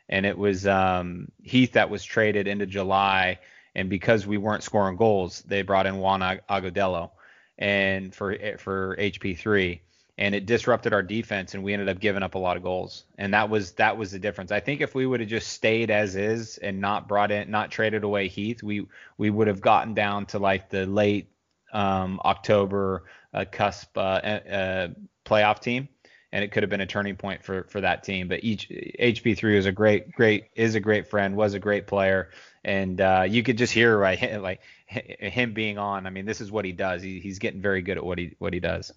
[0.08, 3.40] and it was um, Heath that was traded into July.
[3.74, 7.10] And because we weren't scoring goals, they brought in Juan Agudelo.
[7.58, 9.80] And for for HP3
[10.18, 13.04] and it disrupted our defense and we ended up giving up a lot of goals.
[13.16, 14.50] And that was that was the difference.
[14.50, 17.70] I think if we would have just stayed as is and not brought in not
[17.70, 21.30] traded away Heath, we we would have gotten down to like the late
[21.72, 24.88] um, October uh, cusp uh, uh,
[25.24, 25.88] playoff team
[26.32, 28.28] and it could have been a turning point for for that team.
[28.28, 32.30] But each HP3 is a great great is a great friend, was a great player,
[32.64, 36.06] and uh, you could just hear right like him being on.
[36.06, 37.02] I mean, this is what he does.
[37.02, 38.92] He, he's getting very good at what he what he does.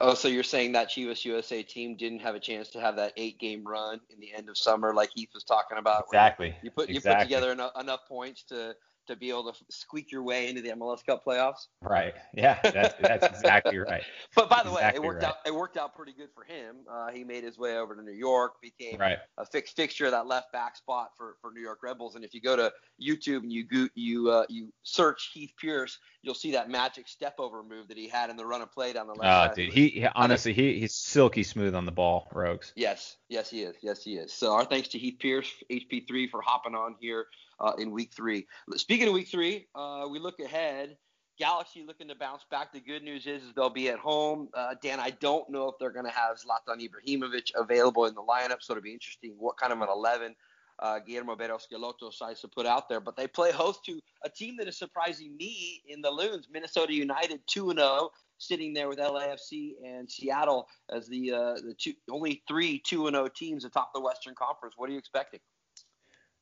[0.00, 3.12] Oh, so you're saying that Chivas USA team didn't have a chance to have that
[3.16, 6.04] eight game run in the end of summer, like Heath was talking about?
[6.06, 6.54] Exactly.
[6.62, 8.76] You put you put together enough, enough points to
[9.08, 11.66] to be able to squeak your way into the MLS Cup playoffs.
[11.82, 12.14] Right.
[12.34, 12.58] Yeah.
[12.62, 14.02] That's that's exactly right.
[14.34, 15.28] But by the way, Exactly it worked right.
[15.30, 15.36] out.
[15.46, 16.76] It worked out pretty good for him.
[16.90, 19.18] Uh, he made his way over to New York, became Right.
[19.36, 22.14] a fixed fixture of that left back spot for, for New York Red Bulls.
[22.14, 25.98] And if you go to YouTube and you go, you uh, you search Heath Pearce,
[26.22, 28.92] you'll see that magic step over move that he had in the run of play
[28.92, 29.72] down the left Oh, dude.
[29.72, 32.72] He, he honestly he he's silky smooth on the ball, Rogues.
[32.76, 33.76] Yes, yes, he is.
[33.82, 34.32] Yes, he is.
[34.32, 37.26] So our thanks to Heath Pearce, HP3, for hopping on here
[37.60, 38.46] uh, in week three.
[38.76, 40.96] Speaking of week three, uh, we look ahead.
[41.38, 42.72] Galaxy looking to bounce back.
[42.72, 44.48] The good news is, is they'll be at home.
[44.54, 48.22] Uh, Dan, I don't know if they're going to have Zlatan Ibrahimovic available in the
[48.22, 50.34] lineup, so it'll be interesting what kind of an 11
[50.80, 53.00] uh, Guillermo Barros Schelotto decides to put out there.
[53.00, 56.92] But they play host to a team that is surprising me in the Loons, Minnesota
[56.92, 62.42] United 2 0 sitting there with LAFC and Seattle as the uh, the two only
[62.48, 64.74] three two and zero teams atop the Western Conference.
[64.76, 65.40] What are you expecting?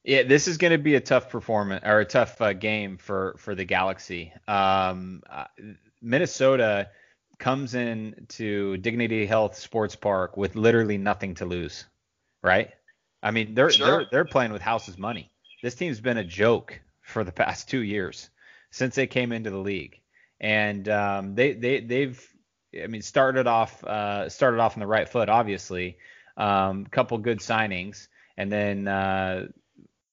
[0.07, 3.35] Yeah, this is going to be a tough performance or a tough uh, game for
[3.39, 4.33] for the Galaxy.
[4.47, 5.47] Um, uh,
[6.01, 6.91] Minnesota
[7.39, 11.85] comes in to Dignity Health Sports Park with literally nothing to lose,
[12.41, 12.71] right?
[13.21, 13.87] I mean, they're Sure.
[13.87, 15.33] they're they're playing with house's money.
[15.61, 18.31] This team's been a joke for the past two years
[18.71, 20.01] since they came into the league,
[20.39, 22.25] and um, they they they've
[22.81, 25.99] I mean started off uh, started off on the right foot, obviously.
[26.37, 29.49] Um, couple good signings, and then uh,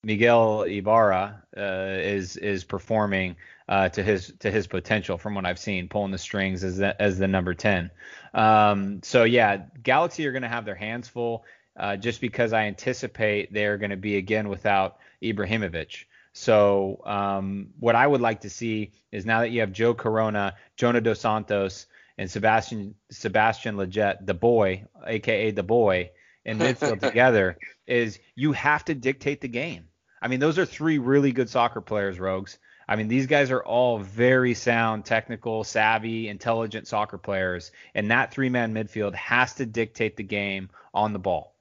[0.03, 3.35] Miguel Ibarra uh, is is performing
[3.69, 7.01] uh, to his to his potential from what I've seen, pulling the strings as the,
[7.01, 7.89] as the number ten.
[8.33, 11.45] Um, so yeah, Galaxy are going to have their hands full.
[11.77, 16.05] uh, just because I anticipate they're going to be again without Ibrahimovic.
[16.33, 20.55] So um, what I would like to see is now that you have Joe Corona,
[20.77, 21.87] Jonah Dos Santos,
[22.17, 26.11] and Sebastian Sebastian Lletget, the boy, aka the boy,
[26.45, 29.87] in midfield together, is you have to dictate the game.
[30.23, 32.57] I mean, those are three really good soccer players, Rogues.
[32.87, 38.31] I mean, these guys are all very sound, technical, savvy, intelligent soccer players, and that
[38.31, 41.52] three-man midfield has to dictate the game on the ball.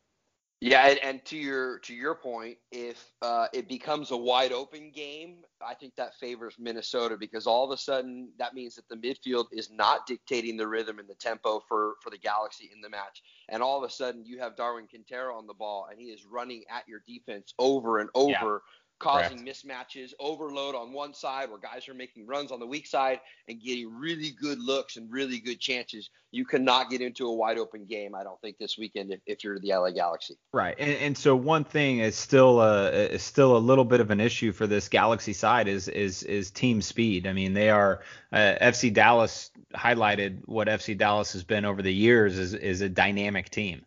[0.64, 4.92] Yeah, and, and, to your to your point, if uh, it becomes a wide open
[4.94, 8.94] game, I think that favors Minnesota because all of a sudden that means that the
[8.94, 12.88] midfield is not dictating the rhythm and the tempo for for the Galaxy in the
[12.88, 16.06] match, and all of a sudden you have Darwin Quintero on the ball and he
[16.06, 18.30] is running at your defense over and over.
[18.30, 18.58] Yeah
[19.02, 19.64] causing Correct.
[19.64, 23.60] mismatches, overload on one side where guys are making runs on the weak side and
[23.60, 26.08] getting really good looks and really good chances.
[26.30, 29.42] You cannot get into a wide open game, I don't think, this weekend if, if
[29.42, 30.36] you're the LA Galaxy.
[30.52, 34.10] Right, and, and so one thing is still a is still a little bit of
[34.10, 37.26] an issue for this Galaxy side is is is team speed.
[37.26, 41.92] I mean, they are uh, FC Dallas highlighted what FC Dallas has been over the
[41.92, 43.84] years is is a dynamic team.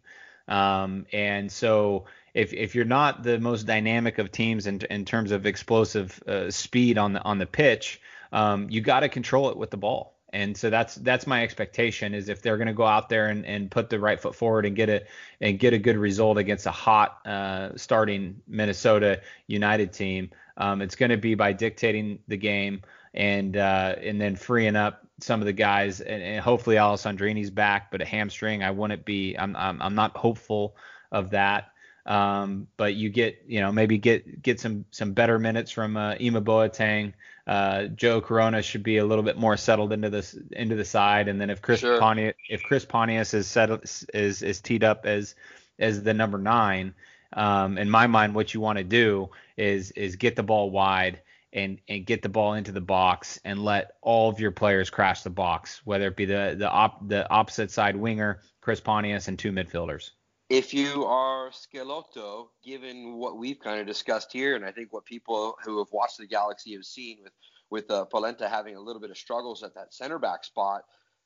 [0.47, 2.05] Um, and so
[2.36, 6.51] if if you're not the most dynamic of teams in in terms of explosive uh,
[6.51, 10.13] speed on the on the pitch, um, you got to control it with the ball.
[10.33, 13.45] And so that's that's my expectation is if they're going to go out there and,
[13.45, 15.07] and put the right foot forward and get it
[15.39, 20.97] and get a good result against a hot uh, starting Minnesota United team, um, it's
[20.97, 22.81] going to be by dictating the game
[23.13, 27.89] and uh, and then freeing up some of the guys and, and hopefully Alessandrini's back,
[27.89, 30.75] but a hamstring I wouldn't be I'm I'm, I'm not hopeful
[31.13, 31.71] of that.
[32.06, 36.16] Um, but you get, you know, maybe get get some some better minutes from uh,
[36.20, 37.14] Ima Boateng.
[37.47, 41.28] Uh, Joe Corona should be a little bit more settled into this into the side,
[41.28, 41.99] and then if Chris sure.
[41.99, 43.70] Pontius if Chris Pontius is set
[44.14, 45.36] is is teed up as
[45.80, 46.93] as the number nine,
[47.34, 51.22] um, in my mind, what you want to do is is get the ball wide
[51.53, 55.24] and and get the ball into the box and let all of your players crash
[55.24, 59.39] the box, whether it be the the op the opposite side winger, Chris Pontius, and
[59.39, 60.12] two midfielders
[60.49, 65.05] if you are Schelotto, given what we've kind of discussed here, and I think what
[65.05, 67.33] people who have watched the Galaxy have seen with
[67.71, 70.83] with uh, Polenta having a little bit of struggles at that center back spot,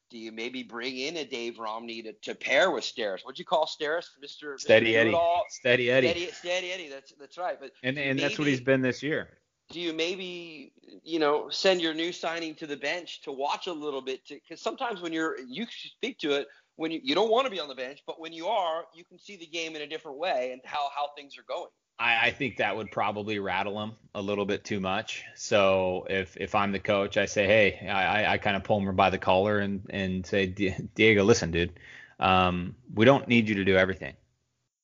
[0.10, 3.26] do you maybe bring in a Dave Romney to, to pair with Steres?
[3.26, 5.18] What'd you call Steres, Mister Steady Eddie?
[5.50, 6.08] Steady Eddie.
[6.08, 6.90] Steady, Steady Eddie.
[6.90, 7.60] That's that's right.
[7.60, 9.38] But and and maybe, that's what he's been this year.
[9.70, 10.72] Do you maybe
[11.04, 14.22] you know send your new signing to the bench to watch a little bit?
[14.28, 16.48] Because sometimes when you're you speak to it
[16.80, 19.04] when you, you don't want to be on the bench, but when you are, you
[19.04, 21.70] can see the game in a different way and how, how things are going.
[22.00, 25.26] I, I think that would probably rattle him a little bit too much.
[25.36, 28.96] So if if I'm the coach, I say, hey, I, I kind of pull him
[28.96, 31.74] by the collar and and say, Diego, listen, dude,
[32.18, 34.14] um, we don't need you to do everything.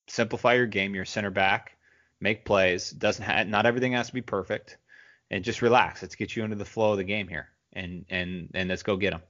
[0.07, 0.95] Simplify your game.
[0.95, 1.77] You're center back.
[2.19, 2.91] Make plays.
[2.91, 4.77] Doesn't have, not everything has to be perfect.
[5.31, 6.01] And just relax.
[6.01, 8.97] Let's get you into the flow of the game here, and and and let's go
[8.97, 9.21] get them.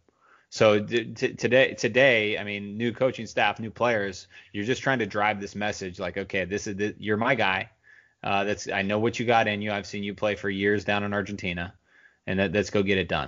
[0.55, 4.27] So t- today, today, I mean, new coaching staff, new players.
[4.53, 7.69] You're just trying to drive this message, like, okay, this is the, you're my guy.
[8.23, 9.73] Uh, that's I know what you got in you.
[9.73, 11.73] I've seen you play for years down in Argentina,
[12.25, 13.27] and that, let's go get it done.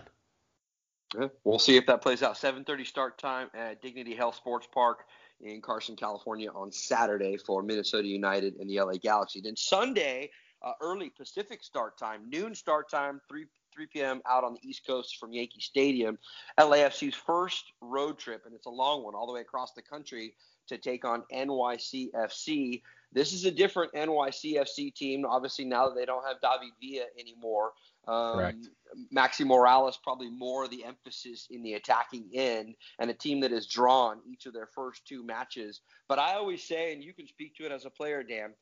[1.19, 2.37] Yeah, we'll see if that plays out.
[2.37, 5.03] 7:30 start time at Dignity Health Sports Park
[5.41, 9.41] in Carson, California, on Saturday for Minnesota United and the LA Galaxy.
[9.41, 13.47] Then Sunday, uh, early Pacific start time, noon start time, 3
[13.77, 14.21] 3 p.m.
[14.27, 16.17] out on the East Coast from Yankee Stadium.
[16.59, 20.33] LAFC's first road trip, and it's a long one, all the way across the country
[20.67, 22.81] to take on NYCFC.
[23.13, 25.25] This is a different NYCFC team.
[25.25, 27.71] Obviously, now that they don't have David Villa anymore,
[28.07, 28.69] um, Correct.
[29.15, 33.67] Maxi Moralez probably more the emphasis in the attacking end, and a team that has
[33.67, 35.81] drawn each of their first two matches.
[36.07, 38.53] But I always say, and you can speak to it as a player, Dan,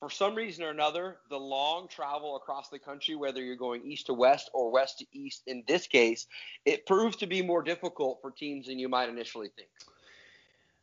[0.00, 4.06] for some reason or another, the long travel across the country, whether you're going east
[4.06, 6.26] to west or west to east in this case,
[6.64, 9.68] it proves to be more difficult for teams than you might initially think.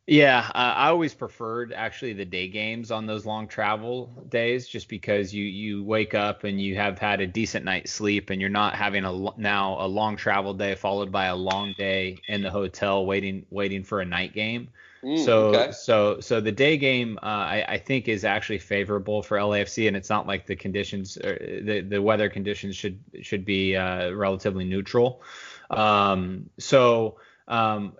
[0.08, 4.88] Yeah, uh, I always preferred actually the day games on those long travel days, just
[4.88, 8.50] because you you wake up and you have had a decent night's sleep, and you're
[8.50, 12.50] not having a now a long travel day followed by a long day in the
[12.50, 14.68] hotel waiting waiting for a night game.
[15.04, 15.72] Mm, so okay.
[15.72, 19.96] so so the day game uh, I, I think is actually favorable for LAFC, and
[19.96, 24.64] it's not like the conditions uh, the the weather conditions should should be uh, relatively
[24.64, 25.22] neutral.
[25.70, 27.16] Um, so
[27.48, 27.96] um,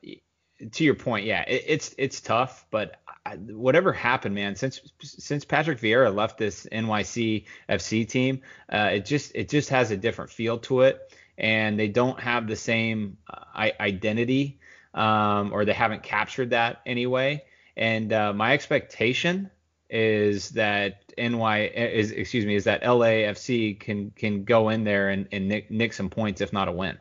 [0.71, 5.45] to your point, yeah, it, it's it's tough, but I, whatever happened, man, since since
[5.45, 8.43] Patrick Vieira left this NYC FC team,
[8.73, 12.47] uh, it just it just has a different feel to it, and they don't have
[12.47, 14.61] the same uh, identity
[14.95, 17.45] um, or they haven't captured that anyway.
[17.77, 19.51] And uh, my expectation
[19.89, 25.29] is that NY is excuse me is that LAFC can can go in there and,
[25.33, 26.99] and nick, nick some points if not a win.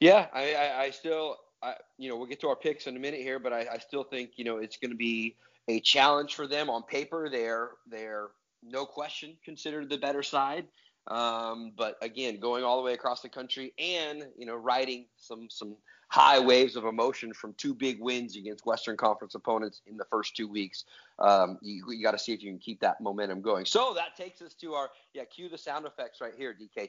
[0.00, 2.98] Yeah, I, I, I still I, you know we'll get to our picks in a
[2.98, 5.36] minute here, but I, I still think you know it's going to be
[5.68, 7.28] a challenge for them on paper.
[7.30, 8.28] They're they're
[8.62, 10.66] no question considered the better side.
[11.06, 15.48] Um, but again, going all the way across the country and you know riding some
[15.50, 15.76] some
[16.14, 20.36] high waves of emotion from two big wins against Western Conference opponents in the first
[20.36, 20.84] two weeks.
[21.18, 23.66] Um, you, you got to see if you can keep that momentum going.
[23.66, 26.88] So that takes us to our yeah, cue the sound effects right here, DK.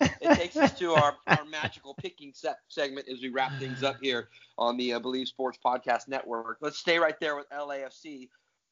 [0.20, 3.96] it takes us to our, our magical picking set segment as we wrap things up
[4.00, 6.58] here on the uh, Bleav Sports Podcast Network.
[6.60, 8.28] Let's stay right there with LAFC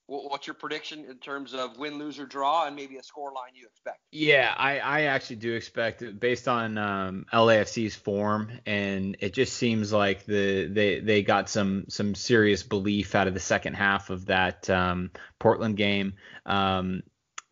[0.08, 3.50] what's your prediction in terms of win, lose, or draw, and maybe a score line
[3.54, 3.98] you expect?
[4.10, 9.92] Yeah, I, I actually do expect based on um, LAFC's form, and it just seems
[9.92, 14.26] like the they they got some some serious belief out of the second half of
[14.26, 16.14] that um, Portland game.
[16.46, 17.02] Um,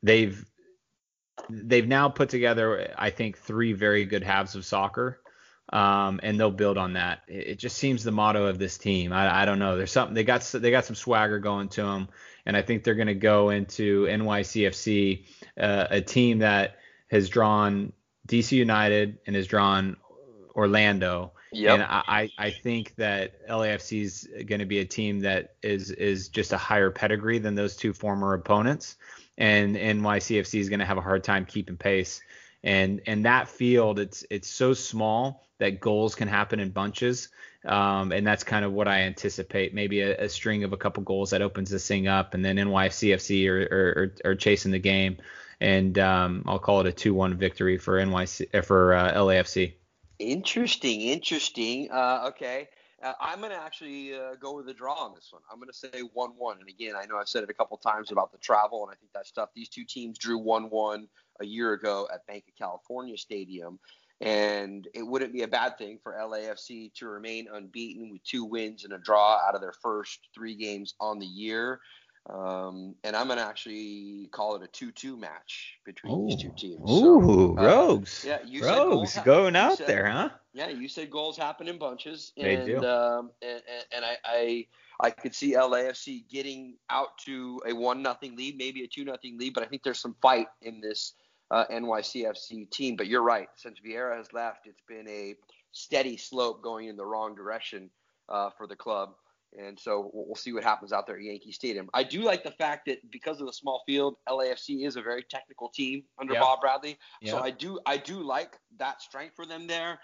[0.03, 0.43] they've
[1.51, 5.21] they've now put together, I think, three very good halves of soccer.
[5.73, 7.23] Um, and they'll build on that.
[7.27, 9.13] It, it, just seems the motto of this team.
[9.13, 9.77] I, I don't know.
[9.77, 10.43] There's something they got.
[10.43, 12.09] They got some swagger going to them
[12.47, 15.25] and I think they're going to go into NYCFC,
[15.61, 16.77] uh, a team that
[17.09, 17.93] has drawn
[18.29, 19.97] DC United and has drawn
[20.55, 21.33] Orlando.
[21.53, 21.75] Yep.
[21.75, 26.29] And I, I think that LAFC is going to be a team that is is
[26.29, 28.97] just a higher pedigree than those two former opponents,
[29.39, 32.21] and NYCFC is going to have a hard time keeping pace.
[32.63, 37.29] And and that field, it's it's so small that goals can happen in bunches.
[37.67, 39.75] Um, and that's kind of what I anticipate.
[39.75, 42.57] Maybe a, a, string of a couple goals that opens this thing up, and then
[42.57, 45.17] NYCFC are, chasing the game,
[45.61, 49.75] and um, I'll call it a 2-1 victory for NYC uh, for uh, LAFC.
[50.19, 51.91] Interesting, interesting.
[51.91, 52.69] Uh, okay,
[53.03, 55.43] uh, I'm going to actually uh, go with a draw on this one.
[55.51, 56.61] I'm going to say 1-1.
[56.61, 58.97] And again, I know I've said it a couple times about the travel, and I
[58.97, 59.51] think that stuff.
[59.55, 61.07] These two teams drew 1-1
[61.41, 63.79] a year ago at Banc of California Stadium.
[64.21, 68.85] And it wouldn't be a bad thing for LAFC to remain unbeaten with two wins
[68.85, 71.81] and a draw out of their first three games on the year.
[72.29, 76.27] Um, and I'm going to actually call it a 2 2 match between Ooh.
[76.27, 76.91] these two teams.
[76.91, 78.25] Ooh, so, uh, Rogues.
[78.27, 80.31] Yeah, you Rogues said going ha- out said, there, huh?
[80.53, 82.33] Yeah, you said goals happen in bunches.
[82.37, 82.85] And, they do.
[82.85, 84.67] Um, and, and, and I, I,
[85.01, 89.39] I could see LAFC getting out to a 1 nothing lead, maybe a 2 nothing
[89.39, 91.13] lead, but I think there's some fight in this
[91.51, 92.97] uh, NYCFC team.
[92.97, 93.49] But you're right.
[93.57, 95.35] Since Vieira has left, it's been a
[95.73, 97.91] steady slope going in the wrong direction
[98.29, 99.11] uh, for the club.
[99.59, 101.89] And so we'll see what happens out there at Yankee Stadium.
[101.95, 105.23] I do like the fact that because of the small field, LAFC is a very
[105.31, 106.43] technical team under yep.
[106.43, 106.99] Bob Bradley.
[107.23, 107.31] Yep.
[107.31, 109.99] So I do I do like that strength for them there.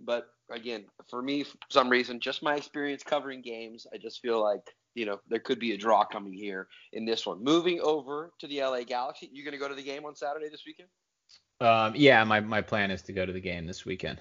[0.00, 4.42] But again, for me, for some reason, just my experience covering games, I just feel
[4.42, 7.42] like you know, there could be a draw coming here in this one.
[7.42, 10.48] Moving over to the LA Galaxy, you going to go to the game on Saturday
[10.48, 10.88] this weekend?
[11.60, 14.18] Um, yeah, my, my plan is to go to the game this weekend.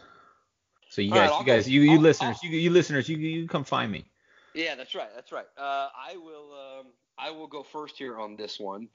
[0.90, 3.10] So you guys, right, you guys, go, you, you I'll, listeners, I'll, you, you listeners,
[3.10, 4.06] you, you come find me.
[4.54, 5.48] Yeah, that's right, that's right.
[5.58, 6.86] Uh, I will, um,
[7.18, 8.88] I will go first here on this one,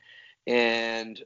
[0.46, 1.20] and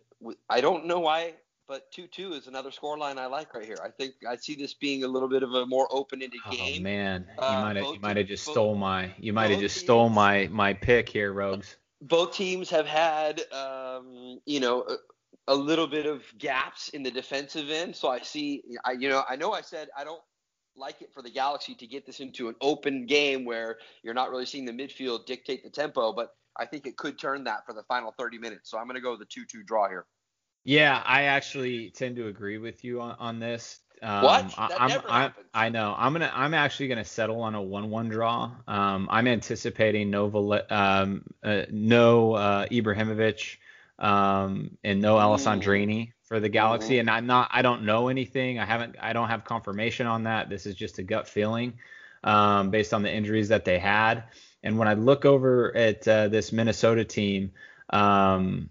[0.49, 1.35] I don't know why
[1.69, 3.79] but two two is another scoreline I like right here.
[3.83, 6.81] I think I see this being a little bit of a more open-ended oh, game.
[6.81, 9.51] Oh man, you uh, might have you might have just both, stole my you might
[9.51, 11.77] have just teams, stole my my pick here, Rogues.
[12.01, 17.11] Both teams have had um, you know a, a, little bit of gaps in the
[17.11, 20.23] defensive end, so I see I you know I know I said I don't
[20.77, 24.31] like it for the Galaxy to get this into an open game where you're not
[24.31, 27.73] really seeing the midfield dictate the tempo, but I think it could turn that for
[27.73, 28.71] the final 30 minutes.
[28.71, 30.07] So I'm going to go with the 2-2 draw here.
[30.65, 33.81] Yeah, I actually tend to agree with you on, on this.
[34.01, 34.49] Um, what?
[34.57, 35.95] That I'm, never I'm, I know.
[35.97, 36.31] I'm gonna.
[36.35, 38.51] I'm actually gonna settle on a one-one draw.
[38.67, 40.27] Um, I'm anticipating no
[40.71, 43.57] um, uh, no uh, Ibrahimovic,
[43.99, 46.95] um, and no Alessandrini for the Galaxy.
[46.95, 47.01] Mm-hmm.
[47.01, 47.51] And I'm not.
[47.53, 48.59] I don't know anything.
[48.59, 48.97] I haven't.
[49.01, 50.49] I don't have confirmation on that.
[50.49, 51.75] This is just a gut feeling,
[52.25, 54.25] um, based on the injuries that they had.
[54.65, 57.53] And when I look over at uh, this Minnesota team,
[57.91, 58.69] um,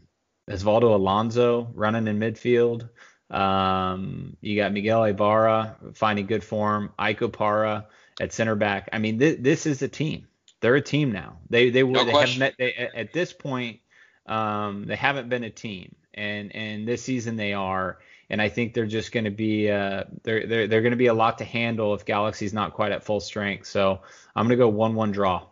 [0.50, 2.90] Osvaldo Alonso running in midfield.
[3.30, 6.92] Um, you got Miguel Ibarra finding good form.
[7.00, 7.86] Ike Opara
[8.20, 8.90] at center back.
[8.92, 10.28] I mean, th- this is a team.
[10.60, 11.38] They're a team now.
[11.50, 13.80] They they, no they have met they, at this point.
[14.28, 18.00] Um, they haven't been a team, and and this season they are.
[18.30, 21.08] And I think they're just going to be uh, they're they're they're going to be
[21.08, 23.68] a lot to handle if Galaxy's not quite at full strength.
[23.68, 24.02] So
[24.36, 25.48] I'm going to go one one draw.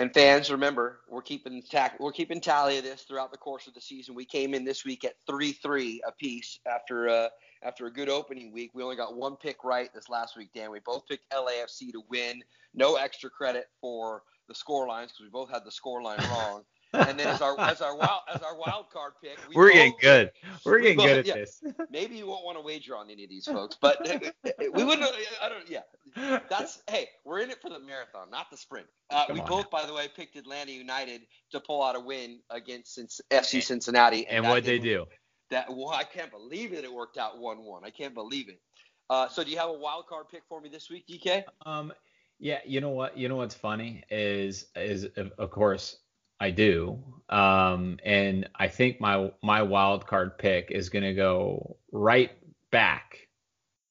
[0.00, 3.74] And fans, remember, we're keeping tack, we're keeping tally of this throughout the course of
[3.74, 4.14] the season.
[4.14, 7.28] We came in this week at three three apiece after uh,
[7.62, 8.70] after a good opening week.
[8.72, 10.70] We only got one pick right this last week, Dan.
[10.70, 12.42] We both picked LAFC to win.
[12.72, 16.64] No extra credit for the score lines because we both had the score line wrong.
[16.92, 19.94] And then as our as our wild as our wild card pick, we are getting
[20.00, 20.32] good.
[20.64, 21.62] We're we getting both, good at yeah, this.
[21.90, 23.98] maybe you won't want to wager on any of these folks, but
[24.58, 25.08] we wouldn't.
[25.42, 25.68] I don't.
[25.68, 28.86] Yeah, that's hey, we're in it for the marathon, not the sprint.
[29.10, 29.80] Uh, we both, now.
[29.80, 31.22] by the way, picked Atlanta United
[31.52, 32.98] to pull out a win against
[33.30, 34.26] FC Cincinnati.
[34.26, 35.06] And, and what they do?
[35.50, 36.84] That well, I can't believe it.
[36.84, 37.84] It worked out one-one.
[37.84, 38.60] I can't believe it.
[39.08, 41.42] Uh, so do you have a wild card pick for me this week, DK?
[41.66, 41.92] Um,
[42.38, 42.58] yeah.
[42.64, 43.18] You know what?
[43.18, 45.06] You know what's funny is is
[45.38, 45.98] of course
[46.40, 47.02] I do.
[47.28, 52.32] Um, and I think my my wild card pick is going to go right
[52.72, 53.28] back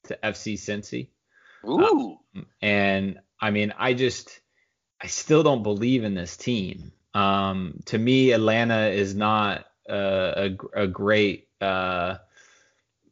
[0.05, 1.09] to FC Cincy.
[1.65, 2.17] Ooh.
[2.35, 4.41] Um, and I mean, I just
[5.01, 6.91] I still don't believe in this team.
[7.13, 12.17] Um, to me, Atlanta is not a, a, a great uh,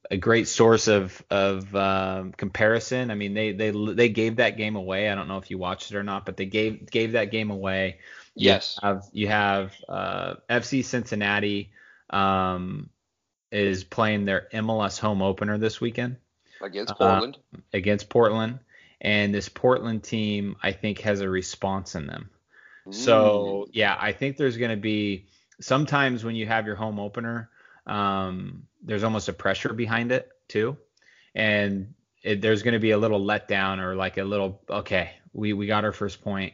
[0.10, 3.12] a great source of of um, comparison.
[3.12, 5.10] I mean, they they they gave that game away.
[5.10, 7.52] I don't know if you watched it or not, but they gave gave that game
[7.52, 8.00] away.
[8.38, 8.80] Yes.
[8.82, 11.72] You have, you have uh, FC Cincinnati
[12.10, 12.90] um,
[13.52, 16.18] is playing their MLS home opener this weekend
[16.62, 17.38] against Portland.
[17.54, 18.60] Uh, against Portland,
[19.02, 22.30] and this Portland team I think has a response in them.
[22.88, 22.94] Mm.
[22.94, 25.28] So yeah, I think there's going to be
[25.60, 27.50] sometimes when you have your home opener,
[27.86, 30.78] um, there's almost a pressure behind it too,
[31.36, 35.54] and it, there's going to be a little letdown or like a little okay, we
[35.54, 36.54] we got our first point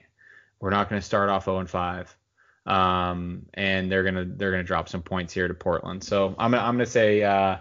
[0.64, 2.18] we're not going to start off 0 and 5.
[2.66, 6.02] Um, and they're gonna they're gonna drop some points here to Portland.
[6.02, 7.58] So I'm gonna I'm gonna say uh,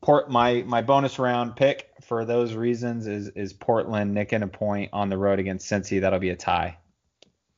[0.00, 4.90] Port my my bonus round pick for those reasons is is Portland nicking a point
[4.92, 6.00] on the road against Cincy.
[6.00, 6.78] That'll be a tie.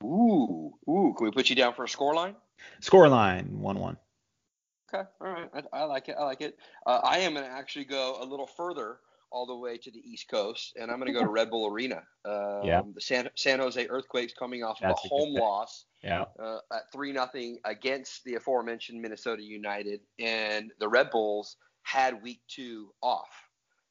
[0.03, 1.15] Ooh, ooh.
[1.19, 2.35] Can we put you down for a score line?
[2.81, 3.99] Score line one one.
[4.89, 5.51] Okay, all right.
[5.53, 6.17] I, I like it.
[6.19, 6.57] I like it.
[6.87, 9.01] Uh, I am gonna actually go a little further
[9.31, 11.71] all the way to the East Coast, and I'm going to go to Red Bull
[11.71, 12.03] Arena.
[12.25, 12.83] Um, yeah.
[12.95, 15.85] The San, San Jose Earthquakes coming off That's of a home loss.
[16.03, 16.25] Yeah.
[16.39, 22.41] Uh, at three nothing against the aforementioned Minnesota United, and the Red Bulls had week
[22.49, 23.29] two off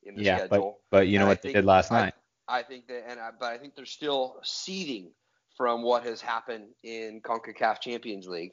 [0.03, 0.79] in the yeah, schedule.
[0.91, 2.13] But, but you know and what they did last night.
[2.47, 5.11] I, I think that, and I, but I think they're still seeding
[5.57, 8.51] from what has happened in Concacaf Champions League.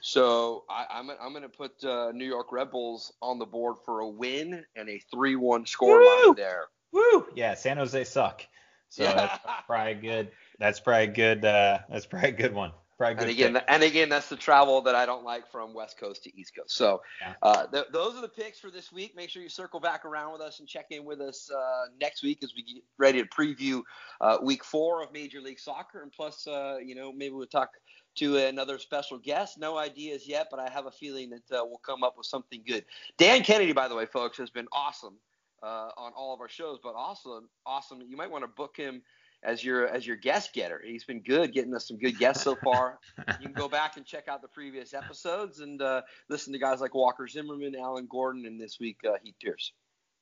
[0.00, 3.46] So I, am I'm, I'm going to put uh, New York Red Bulls on the
[3.46, 6.66] board for a win and a 3-1 score line there.
[6.92, 7.26] Woo!
[7.34, 8.46] Yeah, San Jose suck.
[8.88, 9.14] So yeah.
[9.14, 10.30] that's probably good.
[10.58, 11.44] That's probably good.
[11.44, 12.72] Uh, that's probably a good one.
[12.96, 16.00] Probably good and again, and again, that's the travel that I don't like from West
[16.00, 16.74] Coast to East Coast.
[16.74, 17.34] So yeah.
[17.42, 19.14] uh, th- those are the picks for this week.
[19.14, 22.24] Make sure you circle back around with us and check in with us uh, next
[22.24, 23.82] week as we get ready to preview
[24.20, 27.70] uh, Week Four of Major League Soccer, and plus, uh, you know, maybe we'll talk
[28.16, 29.58] to another special guest.
[29.58, 32.62] No ideas yet, but I have a feeling that uh, we'll come up with something
[32.66, 32.84] good.
[33.16, 35.16] Dan Kennedy, by the way, folks, has been awesome
[35.62, 38.00] uh, on all of our shows, but also awesome.
[38.06, 39.02] You might want to book him
[39.42, 40.82] as your as your guest getter.
[40.84, 42.98] He's been good, getting us some good guests so far.
[43.40, 46.80] you can go back and check out the previous episodes and uh, listen to guys
[46.80, 49.72] like Walker Zimmerman, Alan Gordon, and this week uh, Heath Pearce.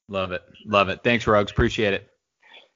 [0.09, 1.01] Love it, love it.
[1.03, 1.51] Thanks, Rugs.
[1.51, 2.11] Appreciate it.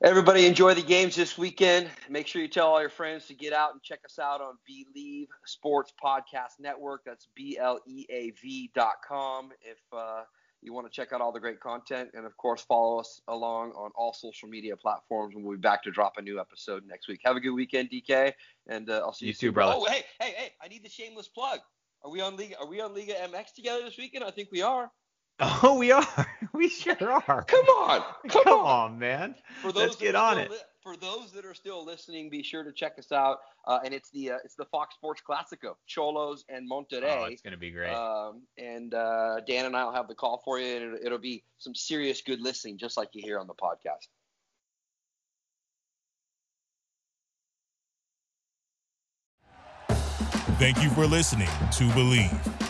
[0.03, 1.91] Everybody enjoy the games this weekend.
[2.09, 4.55] Make sure you tell all your friends to get out and check us out on
[4.67, 7.03] Bleav Sports Podcast Network.
[7.05, 9.51] That's B L E A V dot com.
[9.61, 10.23] If uh,
[10.63, 13.73] you want to check out all the great content, and of course, follow us along
[13.73, 15.35] on all social media platforms.
[15.35, 17.21] And we'll be back to drop a new episode next week.
[17.27, 18.33] Have a good weekend, DK,
[18.69, 19.75] and uh, I'll see you, you too, brother.
[19.77, 20.53] Oh, hey, hey, hey!
[20.65, 21.61] I need the shameless plug.
[22.03, 22.59] Are we on Liga?
[22.59, 24.25] Are we on Liga MX together this weekend?
[24.25, 24.91] I think we are.
[25.63, 26.07] Oh, we are.
[26.53, 27.45] We sure are.
[27.45, 28.03] Come on.
[28.29, 28.93] Come, Come on.
[28.93, 28.99] on.
[28.99, 29.35] man.
[29.63, 30.51] For those Let's get on it.
[30.51, 33.39] Li- for those that are still listening, be sure to check us out.
[33.67, 37.05] Uh, and it's the uh, it's the Fox Sports Classico, Cholos and Monterrey.
[37.05, 37.95] Oh, it's gonna be great.
[37.95, 41.19] Um, and uh, Dan and I will have the call for you, and it'll, it'll
[41.19, 44.09] be some serious good listening, just like you hear on the podcast.
[50.59, 52.70] Thank you for listening to Bleav.